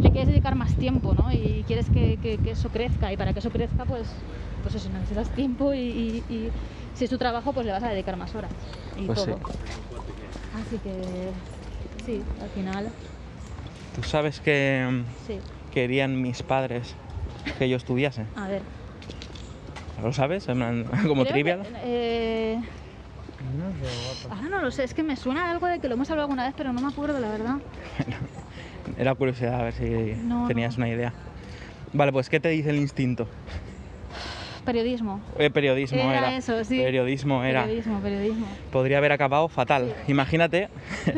[0.00, 1.32] le quieres dedicar más tiempo, ¿no?
[1.32, 4.26] Y quieres que, que- que eso crezca, y para que eso crezca, pues,
[4.60, 6.52] pues eso, necesitas tiempo y, y- y
[6.92, 8.52] si es tu trabajo, pues le vas a dedicar más horas
[8.94, 9.36] y Pues todo.
[9.36, 9.42] sí.
[10.50, 11.34] Así que
[11.96, 12.94] sí, al final,
[13.94, 15.40] Tú sabes que mm, sí.
[15.72, 16.94] querían mis padres
[17.58, 18.26] que yo estudiase.
[18.36, 18.62] A ver.
[20.02, 20.46] ¿Lo sabes?
[21.06, 21.62] Como creo trivial.
[21.62, 22.60] que, eh,
[24.30, 26.44] ahora no lo sé, es que me suena algo de que lo hemos hablado alguna
[26.46, 27.56] vez, pero no me acuerdo, la verdad.
[28.96, 30.84] Era curiosidad a ver si No, tenías no.
[30.84, 31.12] una idea.
[31.92, 33.28] Vale, pues ¿qué te dice el instinto?
[34.64, 35.20] Periodismo.
[35.38, 36.36] Eh, periodismo Era era.
[36.36, 36.78] eso, sí.
[36.78, 37.62] Periodismo era.
[37.64, 38.46] Periodismo, periodismo.
[38.70, 39.92] Podría haber acabado fatal.
[40.06, 40.68] Imagínate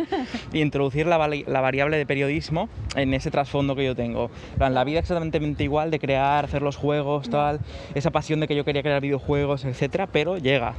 [0.55, 4.31] introducir la, la variable de periodismo en ese trasfondo que yo tengo.
[4.59, 7.61] La vida exactamente igual de crear, hacer los juegos, tal,
[7.95, 10.75] esa pasión de que yo quería crear videojuegos, etcétera, pero llega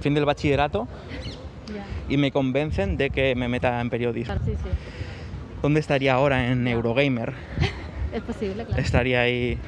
[0.00, 0.88] fin del bachillerato
[2.08, 4.34] y me convencen de que me meta en periodismo.
[4.34, 4.68] Claro, sí, sí.
[5.62, 6.66] ¿Dónde estaría ahora en.
[6.66, 7.34] Eurogamer?
[8.12, 8.80] Es posible, claro.
[8.80, 9.58] Estaría ahí.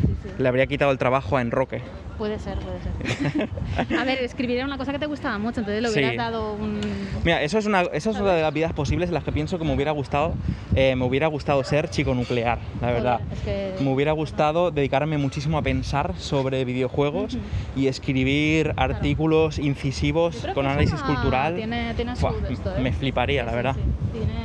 [0.00, 0.28] Sí, sí.
[0.38, 1.82] Le habría quitado el trabajo a Enroque.
[2.18, 3.48] Puede ser, puede ser.
[3.98, 5.98] A ver, escribir era una cosa que te gustaba mucho, entonces le Sí.
[5.98, 6.80] hubieras dado un...
[7.24, 9.58] Mira, eso es una, eso es una de las vidas posibles en las que pienso
[9.58, 10.34] que me hubiera gustado,
[10.74, 13.20] eh, me hubiera gustado ser chico nuclear, la verdad.
[13.30, 17.36] Es que- Me hubiera gustado dedicarme muchísimo a pensar sobre videojuegos
[17.74, 21.56] y escribir artículos Yo incisivos con análisis una- cultural.
[21.56, 22.32] Tiene, tiene esto,
[22.76, 22.80] ¿eh?
[22.80, 23.74] me fliparía, la Sí, sí, verdad.
[23.74, 24.18] sí.
[24.18, 24.36] Tiene...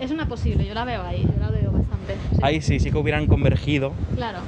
[0.00, 1.50] Es una posible, yo la veo ahí, yo la
[2.12, 2.38] sí.
[2.42, 3.92] Ahí sí, sí que hubieran convergido.
[4.14, 4.40] Claro,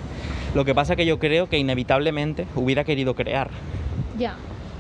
[0.54, 3.50] Lo que pasa que yo creo que inevitablemente hubiera querido crear.
[4.18, 4.36] ya.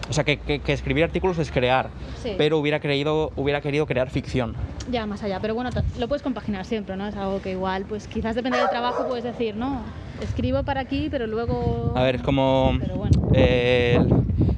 [0.08, 1.88] O sea, que, que- que escribir artículos es crear,
[2.22, 2.34] Sí.
[2.38, 4.54] pero hubiera, creído, hubiera querido crear ficción.
[4.88, 5.40] ya más allá.
[5.40, 7.08] Pero bueno, lo puedes compaginar siempre, ¿no?
[7.08, 9.80] Es algo que igual, pues quizás depende del trabajo, puedes decir, no,
[10.22, 11.92] escribo para aquí, pero luego...
[11.96, 13.16] A ver, es como bueno.
[13.32, 14.06] el,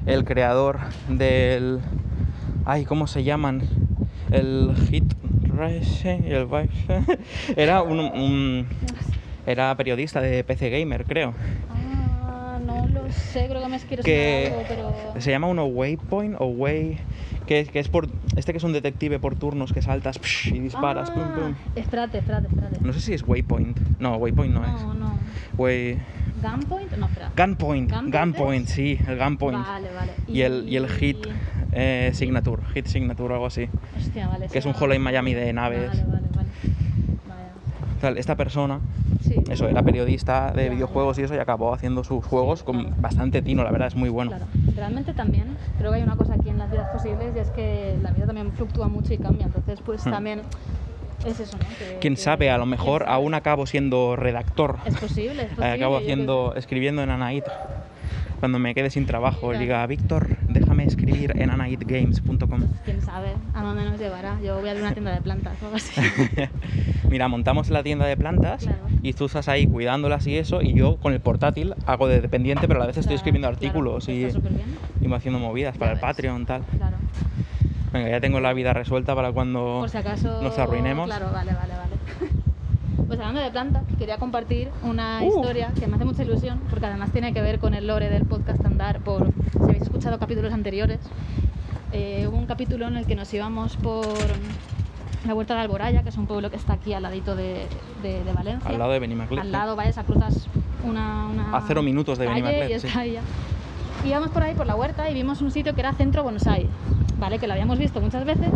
[0.05, 1.79] el creador del...
[2.65, 3.63] Ay, ¿cómo se llaman?
[4.29, 5.11] El Hit
[5.59, 6.69] Race y el Vibe.
[7.55, 8.65] Era un, un-
[9.45, 11.33] Era periodista de PC Gamer, creo.
[11.69, 15.21] Ah, no lo sé, creo que me quieres Que algo, pero...
[15.21, 16.97] se llama uno Waypoint o Way...
[17.45, 18.07] Que, que es por...
[18.35, 21.09] Este que es un detective por turnos que saltas psh, y disparas.
[21.09, 21.55] Ah, pum.
[21.75, 22.77] Espérate, espérate, espérate.
[22.81, 23.75] No sé si es Waypoint.
[23.99, 24.83] No, Waypoint no, no, es.
[24.99, 25.19] no.
[25.57, 25.97] Way...
[26.43, 26.91] ¿Gunpoint?
[26.97, 27.31] No, espera.
[27.35, 27.91] Gunpoint.
[27.91, 29.65] ¿Gunpoint Gunpoint, sí, el Gunpoint.
[29.65, 30.11] Vale, vale.
[30.27, 31.17] Y el, y el Hit
[31.71, 33.67] eh, Signature, Hit Signature o algo así.
[33.97, 34.47] Hostia, vale.
[34.47, 35.89] que es un Hotline Miami de naves.
[35.89, 36.47] Vale, vale, vale.
[37.27, 37.99] Vaya.
[38.01, 38.79] Tal, Esta persona,
[39.21, 39.35] Sí.
[39.49, 40.71] eso, era periodista de Ya.
[40.71, 42.95] videojuegos y eso, y acabó haciendo sus juegos con claro.
[42.99, 44.31] bastante tino, la verdad, es muy bueno.
[44.31, 44.45] Claro.
[44.75, 45.45] Realmente también
[45.77, 48.25] creo que hay una cosa aquí en las vidas posibles y es que la vida
[48.25, 49.45] también fluctúa mucho y cambia.
[49.47, 50.11] Entonces, pues Hmm.
[50.11, 50.41] también
[51.25, 51.65] es eso, ¿no?
[51.77, 54.77] Que- Quién que- sabe, a lo mejor aún acabo siendo redactor.
[54.85, 55.67] Es posible, es posible.
[55.71, 57.45] acabo haciendo, escribiendo en Anait.
[58.39, 60.37] Cuando me quede sin trabajo, y diga, Víctor,
[60.79, 62.61] déjame escribir en anaitgames.com.
[62.85, 64.39] Quién sabe a dónde nos llevará.
[64.41, 65.99] Yo voy a abrir una tienda de plantas o algo así.
[67.09, 68.79] Mira, montamos la tienda de plantas Claro.
[69.01, 72.67] y tú estás ahí cuidándolas y eso, y yo con el portátil hago de dependiente,
[72.67, 74.67] pero a la vez estoy Claro, escribiendo claro, artículos y, súper bien.
[75.01, 76.01] y me haciendo movidas para Ya el ves.
[76.15, 76.61] Patreon tal.
[76.77, 76.97] Claro.
[77.91, 80.41] Venga, ya tengo la vida resuelta para cuando Por si acaso.
[80.43, 81.07] nos arruinemos.
[81.07, 81.89] Claro, vale, vale, vale.
[83.09, 85.27] Pues hablando de plantas, quería compartir una Uh.
[85.27, 88.23] historia que me hace mucha ilusión, porque además tiene que ver con el lore del
[88.25, 88.99] podcast Andar.
[88.99, 90.99] Por si habéis escuchado capítulos anteriores,
[91.91, 94.13] eh, hubo un capítulo en el que nos íbamos por
[95.25, 97.65] la Huerta de Alboraya, que es un pueblo que está aquí al ladito de,
[98.03, 98.69] de- de Valencia.
[98.69, 99.39] Al lado de Benimaclet.
[99.41, 100.47] Al lado, vayas a cruzas
[100.83, 102.97] una, una A cero minutos de Benimaclet, y está sí.
[102.99, 103.21] ahí ya.
[104.07, 106.67] Íbamos por ahí por la huerta y vimos un sitio que era Centro Bonsai,
[107.19, 107.37] ¿vale?
[107.39, 108.49] Que lo habíamos visto muchas veces.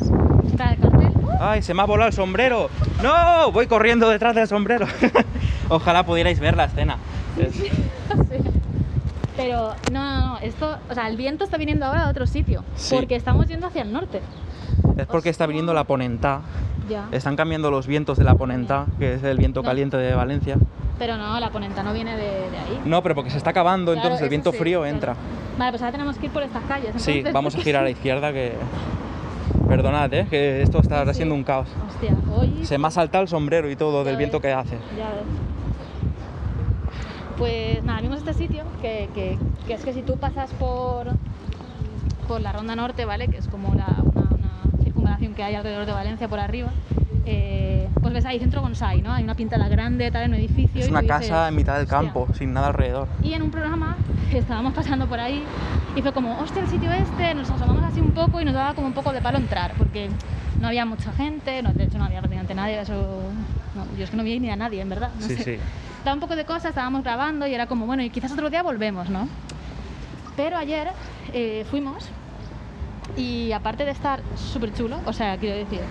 [0.47, 1.11] Está el cartel.
[1.39, 2.69] ¡Ay, se me ha volado el sombrero!
[3.01, 3.51] ¡No!
[3.51, 4.85] Voy corriendo detrás del sombrero.
[5.69, 6.97] Ojalá pudierais ver la escena.
[7.51, 7.69] Sí.
[9.35, 12.63] Pero no, no, no, esto, o sea, el viento está viniendo ahora de otro sitio,
[12.75, 12.95] Sí.
[12.95, 14.21] porque estamos yendo hacia el norte.
[14.95, 16.41] Es porque está viniendo la Ponentá.
[16.87, 17.07] Ya.
[17.11, 19.67] Están cambiando los vientos de la Ponentá, que es el viento No.
[19.67, 20.57] caliente de Valencia.
[21.03, 22.81] Pero no, la ponenta no viene de, de ahí.
[22.85, 24.95] No, pero porque se está acabando, Claro, entonces el viento sí, frío claro.
[24.95, 25.15] entra.
[25.57, 26.93] Vale, pues ahora tenemos que ir por estas calles.
[26.95, 27.95] Sí, entonces, vamos a girar a la sí.
[27.97, 28.53] izquierda que...
[29.67, 30.27] Perdonad, ¿eh?
[30.29, 31.15] que esto está Sí, sí.
[31.17, 31.67] siendo un caos.
[31.89, 32.65] Hostia, hoy.
[32.65, 34.77] Se me ha saltado el sombrero y todo Ya del viento que hace.
[34.97, 35.23] Ya ves.
[37.37, 39.37] Pues nada, vimos este sitio que, que-
[39.67, 41.07] que es que si tú pasas por,
[42.29, 43.27] por la Ronda Norte, ¿vale?
[43.27, 46.69] Que es como la- una, una circunvalación que hay alrededor de Valencia por arriba,
[47.25, 49.13] eh, pues ves ahí centro bonsai, ¿no?
[49.13, 50.81] Hay una pintada grande, tal, en un edificio.
[50.81, 51.97] Es y una tú casa dices, en mitad del "Hostia".
[51.99, 53.07] campo, sin nada alrededor.
[53.23, 53.95] Y en un programa
[54.31, 55.43] estábamos pasando por ahí
[55.95, 58.73] y fue como, hostia, el sitio este, nos asomamos así un poco y nos daba
[58.73, 60.09] como un poco de palo entrar, porque
[60.59, 62.93] no había mucha gente, no, de hecho no había prácticamente nadie, eso,
[63.75, 65.09] no, yo es que no vi ni a nadie, en verdad.
[65.19, 65.43] no Sí, sé.
[65.43, 65.59] sí.
[66.03, 68.63] Daba un poco de cosas, estábamos grabando y era como, bueno, y quizás otro día
[68.63, 69.27] volvemos, ¿no?
[70.35, 70.89] Pero ayer
[71.33, 72.09] eh, fuimos
[73.15, 75.81] y aparte de estar súper chulo, o sea, quiero decir,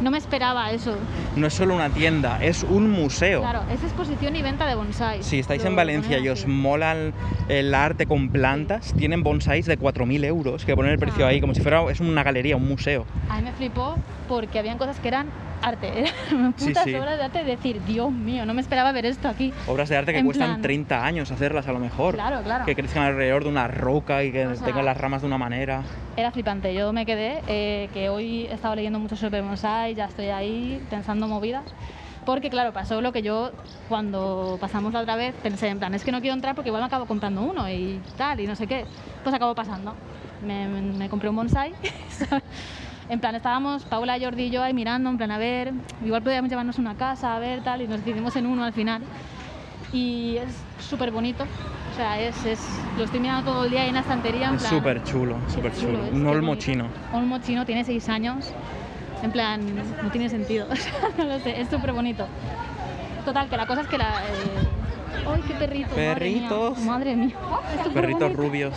[0.00, 0.96] no me esperaba eso.
[1.36, 3.40] No es solo una tienda, es un museo.
[3.40, 5.22] Claro, es exposición y venta de bonsai.
[5.22, 7.14] Si estáis en Valencia y os mola el,
[7.48, 11.28] el arte con plantas, tienen bonsáis de 4.000 euros, que ponen el precio Ah.
[11.28, 13.06] ahí, como si fuera es una galería, un museo.
[13.28, 13.96] A mí me flipó
[14.28, 15.26] porque habían cosas que eran
[15.62, 16.94] arte, eran Sí, putas sí.
[16.94, 19.52] obras de arte de decir, Dios mío, no me esperaba ver esto aquí.
[19.66, 22.14] Obras de arte que En cuestan plan- 30 años hacerlas a lo mejor.
[22.14, 22.64] Claro, claro.
[22.64, 25.38] Que crezcan alrededor de una roca y que O sea- tengan las ramas de una
[25.38, 25.82] manera.
[26.16, 30.06] Era flipante, yo me quedé, eh, que hoy he estado leyendo mucho sobre bonsai, ya
[30.06, 31.64] estoy ahí pensando movidas.
[32.24, 33.52] Porque claro, pasó lo que yo
[33.88, 36.82] cuando pasamos la otra vez pensé, en plan, es que no quiero entrar porque igual
[36.82, 38.84] me acabo comprando uno y tal, y no sé qué.
[39.22, 39.94] Pues acabó pasando.
[40.46, 41.72] Me, me- me compré un bonsai.
[43.08, 45.72] en plan, estábamos Paula, Jordi y yo ahí mirando, en plan, a ver,
[46.04, 49.02] igual podríamos llevarnos una casa, a ver, tal, y nos decidimos en uno al final.
[49.92, 50.54] Y es
[50.86, 51.44] súper bonito.
[51.44, 52.60] O sea, es, es,
[52.96, 54.48] lo estoy mirando todo el día ahí en la estantería.
[54.50, 55.98] En Es súper chulo, súper chulo.
[56.12, 56.86] Un olmo chino.
[57.12, 58.52] Olmo chino tiene seis años.
[59.22, 59.60] En plan,
[60.02, 60.66] no tiene sentido.
[61.18, 62.26] No lo sé, es súper bonito.
[63.24, 64.08] Total, que la cosa es que la.
[64.10, 65.94] eh, ¡Ay, qué perrito!
[65.94, 66.78] Perritos.
[66.80, 67.34] Madre mía.
[67.50, 68.42] Madre Perritos bonito.
[68.42, 68.74] rubios.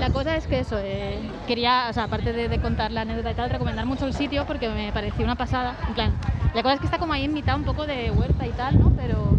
[0.00, 3.32] La cosa es que eso, eh, quería, o sea, aparte de, de contar la anécdota
[3.32, 5.74] y tal, recomendar mucho el sitio porque me pareció una pasada.
[5.88, 6.12] En plan,
[6.54, 8.78] la cosa es que está como ahí en mitad un poco de huerta y tal,
[8.78, 8.92] ¿no?
[8.96, 9.36] Pero,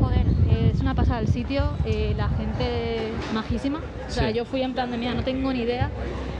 [0.00, 3.80] joder, eh, es una pasada el sitio, eh, la gente majísima.
[4.06, 4.34] O sea, Sí.
[4.34, 5.88] yo fui en plan de, mira, no tengo ni idea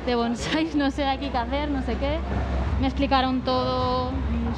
[0.05, 2.19] de bonsáis, no sé aquí qué hacer, no sé qué.
[2.81, 4.11] Me explicaron todo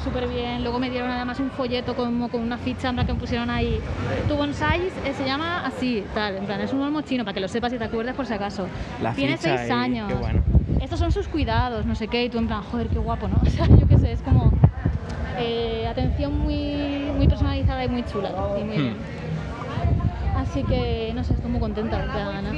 [0.03, 3.13] súper bien, luego me dieron además un folleto como con una ficha en la que
[3.13, 3.79] me pusieron ahí,
[4.27, 7.39] tu bonsai eh, se llama así, tal, en plan, es un olmo chino, para que
[7.41, 8.67] lo sepas y te acuerdes por si acaso.
[9.01, 10.07] La Tiene ficha seis ahí, años.
[10.07, 10.41] qué bueno.
[10.77, 13.27] Es estos son sus cuidados, no sé qué, y tú en plan, joder, qué guapo,
[13.27, 13.37] ¿no?
[13.41, 14.53] O sea, yo qué sé, es como
[15.37, 18.31] eh, atención muy, muy personalizada y muy chula.
[18.57, 18.81] y muy Hmm.
[18.81, 18.97] bien.
[20.37, 21.97] Así que, no sé, estoy muy contenta.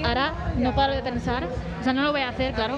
[0.04, 1.46] Ahora no paro de pensar,
[1.80, 2.78] o sea, no lo voy a hacer, claro,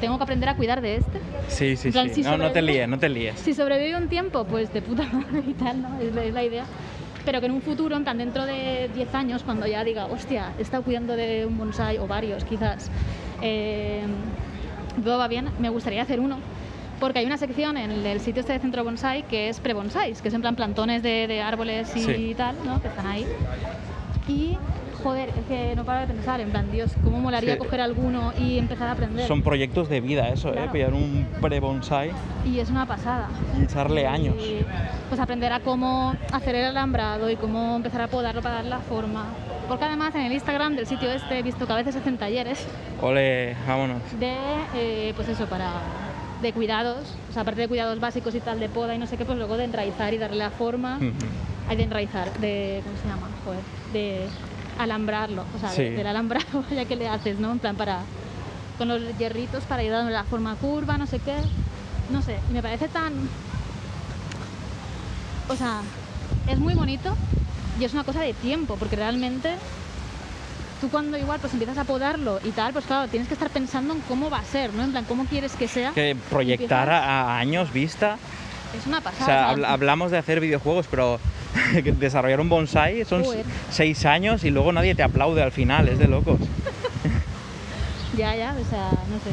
[0.00, 1.20] tengo que aprender a cuidar de este.
[1.48, 2.16] Sí, sí, plan, sí.
[2.16, 3.38] si No, no te líes, no te líes.
[3.38, 6.00] Si sobrevive un tiempo, pues de puta madre y tal, ¿no?
[6.00, 6.64] Es la, es la idea.
[7.24, 10.52] Pero que en un futuro, en plan dentro de 10 años, cuando ya diga, hostia,
[10.58, 12.90] he estado cuidando de un bonsai o varios quizás,
[13.40, 14.02] eh,
[15.02, 16.38] todo va bien, me gustaría hacer uno.
[17.00, 20.28] Porque hay una sección en el, sitio este de Centro Bonsai que es pre-bonsais, que
[20.28, 22.34] es en plan plantones de, de árboles y Sí.
[22.36, 22.80] tal, ¿no?
[22.80, 23.26] Que están ahí.
[24.28, 24.56] Y,
[25.04, 27.58] joder, es que no paro de pensar, en plan, Dios, cómo molaría Sí.
[27.58, 29.28] coger alguno y empezar a aprender.
[29.28, 30.52] Son proyectos de vida eso, ¿eh?
[30.54, 30.72] Claro.
[30.72, 32.10] Pillar un pre-bonsai
[32.44, 33.28] Y es una pasada.
[33.56, 34.34] y echarle años.
[34.38, 34.64] Y,
[35.08, 38.78] pues aprender a cómo hacer el alambrado y cómo empezar a podarlo para dar la
[38.78, 39.26] forma.
[39.68, 42.66] Porque además en el Instagram del sitio este he visto que a veces hacen talleres
[43.00, 44.00] Ole, vámonos.
[44.18, 44.34] de,
[44.74, 45.70] eh, pues eso, para
[46.42, 49.16] de cuidados, o sea, aparte de cuidados básicos y tal, de poda y no sé
[49.16, 50.98] qué, pues luego de enraizar y darle la forma.
[51.68, 53.28] Hay de enraizar, de, ¿cómo se llama?
[53.44, 53.60] Joder,
[53.94, 54.26] de
[54.78, 55.84] alambrarlo, o sea, Sí.
[55.84, 57.52] del alambrado ya que le haces, ¿no?
[57.52, 58.00] En plan para,
[58.78, 61.40] con los hierritos para ir dándole la forma curva, no sé qué,
[62.10, 63.12] no sé, y me parece tan,
[65.48, 65.80] o sea,
[66.46, 67.14] es muy bonito
[67.78, 69.54] y es una cosa de tiempo, porque realmente
[70.80, 73.94] tú cuando igual pues empiezas a podarlo y tal, pues claro, tienes que estar pensando
[73.94, 74.82] en cómo va a ser, ¿no?
[74.84, 75.92] En plan, cómo quieres que sea.
[75.92, 78.18] Que proyectar a, a años vista.
[78.76, 79.22] Es una pasada.
[79.22, 81.20] o sea, habla- hablamos de hacer videojuegos, pero
[81.98, 83.44] desarrollar un bonsai son Joder.
[83.70, 86.38] seis años y luego nadie te aplaude al final, es de locos.
[88.16, 89.30] Ya, ya, o sea, no sé.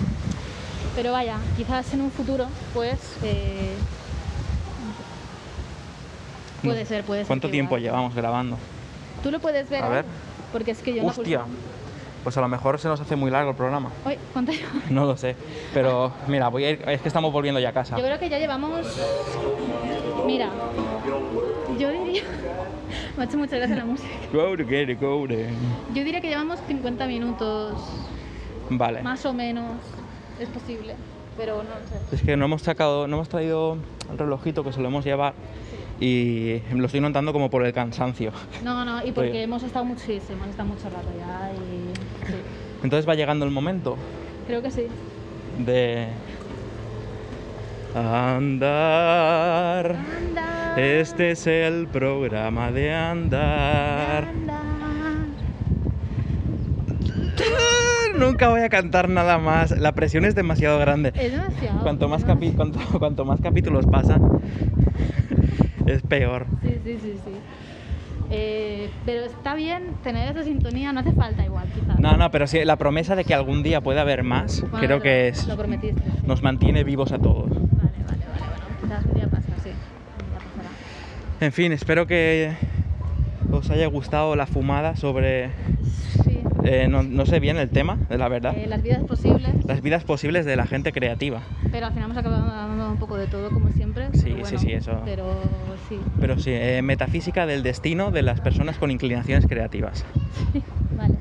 [0.95, 2.97] Pero vaya, quizás en un futuro, pues.
[3.22, 3.76] eh,
[6.63, 7.28] puede ser, puede ser.
[7.28, 7.84] ¿Cuánto tiempo igual.
[7.84, 8.57] llevamos grabando?
[9.22, 9.84] Tú lo puedes ver.
[9.84, 10.05] A ver.
[10.51, 11.39] Porque es que yo Hostia.
[11.39, 11.45] no.
[12.24, 13.91] Pues a lo mejor se nos hace muy largo el programa.
[14.05, 14.84] Uy, ¿cuánto llevamos?
[14.89, 15.36] No lo sé.
[15.76, 17.97] Pero mira, voy a ir, es que estamos volviendo ya a casa.
[17.97, 18.86] Yo creo que ya llevamos.
[20.26, 20.49] Mira,
[21.82, 22.23] yo diría.
[23.17, 24.09] Me ha hecho mucha gracia la música.
[24.23, 25.34] It, go to-
[25.93, 27.73] Yo diría que llevamos 50 minutos,
[28.69, 29.01] Vale.
[29.01, 29.77] más o menos.
[30.39, 30.95] Es posible,
[31.38, 32.15] pero no lo sé.
[32.15, 33.77] Es que no hemos sacado, no hemos traído
[34.11, 35.34] el relojito que solemos llevar
[35.99, 38.32] y lo estoy notando como por el cansancio.
[38.63, 39.43] No, no, y porque Oye.
[39.43, 42.27] hemos estado muchísimo, hemos estado mucho rato ya y.
[42.27, 42.34] Sí,
[42.84, 43.97] Entonces va llegando el momento
[44.47, 44.88] creo que sí.
[45.59, 46.07] de
[48.61, 49.95] andar.
[49.95, 50.75] Anda.
[50.77, 54.25] Este es el programa de andar.
[54.25, 54.59] Anda.
[58.17, 59.71] Nunca voy a cantar nada más.
[59.77, 61.11] La presión es demasiado grande.
[61.15, 61.79] Es demasiado.
[61.81, 64.21] Cuanto más, capi- cuanto, cuanto más capítulos pasan,
[65.87, 66.45] es peor.
[66.61, 67.31] Sí, sí, sí, sí.
[68.33, 71.99] Eh, pero está bien tener esa sintonía, no hace falta igual, quizás.
[71.99, 74.97] No, no, pero sí, la promesa de que algún día pueda haber más, Bueno, creo
[74.97, 76.01] lo- que es, Lo prometiste.
[76.25, 77.49] nos mantiene vivos a todos.
[77.49, 78.23] Vale, vale, vale.
[78.39, 79.69] Bueno, quizás un día pasa, sí.
[79.71, 80.69] Un día pasará.
[81.41, 82.51] En fin, espero que
[83.51, 85.49] os haya gustado la fumada sobre,
[86.23, 86.39] Sí.
[86.63, 89.81] eh, no, no sé bien el tema, de la verdad, Eh, las vidas posibles, las
[89.81, 91.41] vidas posibles de la gente creativa.
[91.71, 94.09] pero al final hemos acabado dando un poco de todo, como siempre.
[94.13, 95.01] Sí, sí, sí, eso.
[95.03, 95.41] Pero
[95.89, 100.05] sí, Pero sí, eh, metafísica del destino de las personas con inclinaciones creativas.
[100.95, 101.15] vale.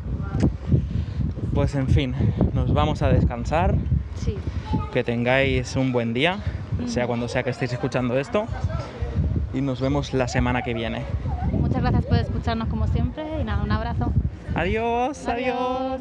[1.55, 2.15] Pues en fin,
[2.53, 3.75] nos vamos a descansar,
[4.17, 4.37] Sí.
[4.93, 6.41] que tengáis un buen día,
[6.87, 8.47] sea cuando sea que estéis escuchando esto,
[9.53, 11.03] y nos vemos la semana que viene.
[11.61, 14.13] Muchas gracias por escucharnos como siempre y nada, un abrazo.
[14.55, 16.01] Adiós, adiós.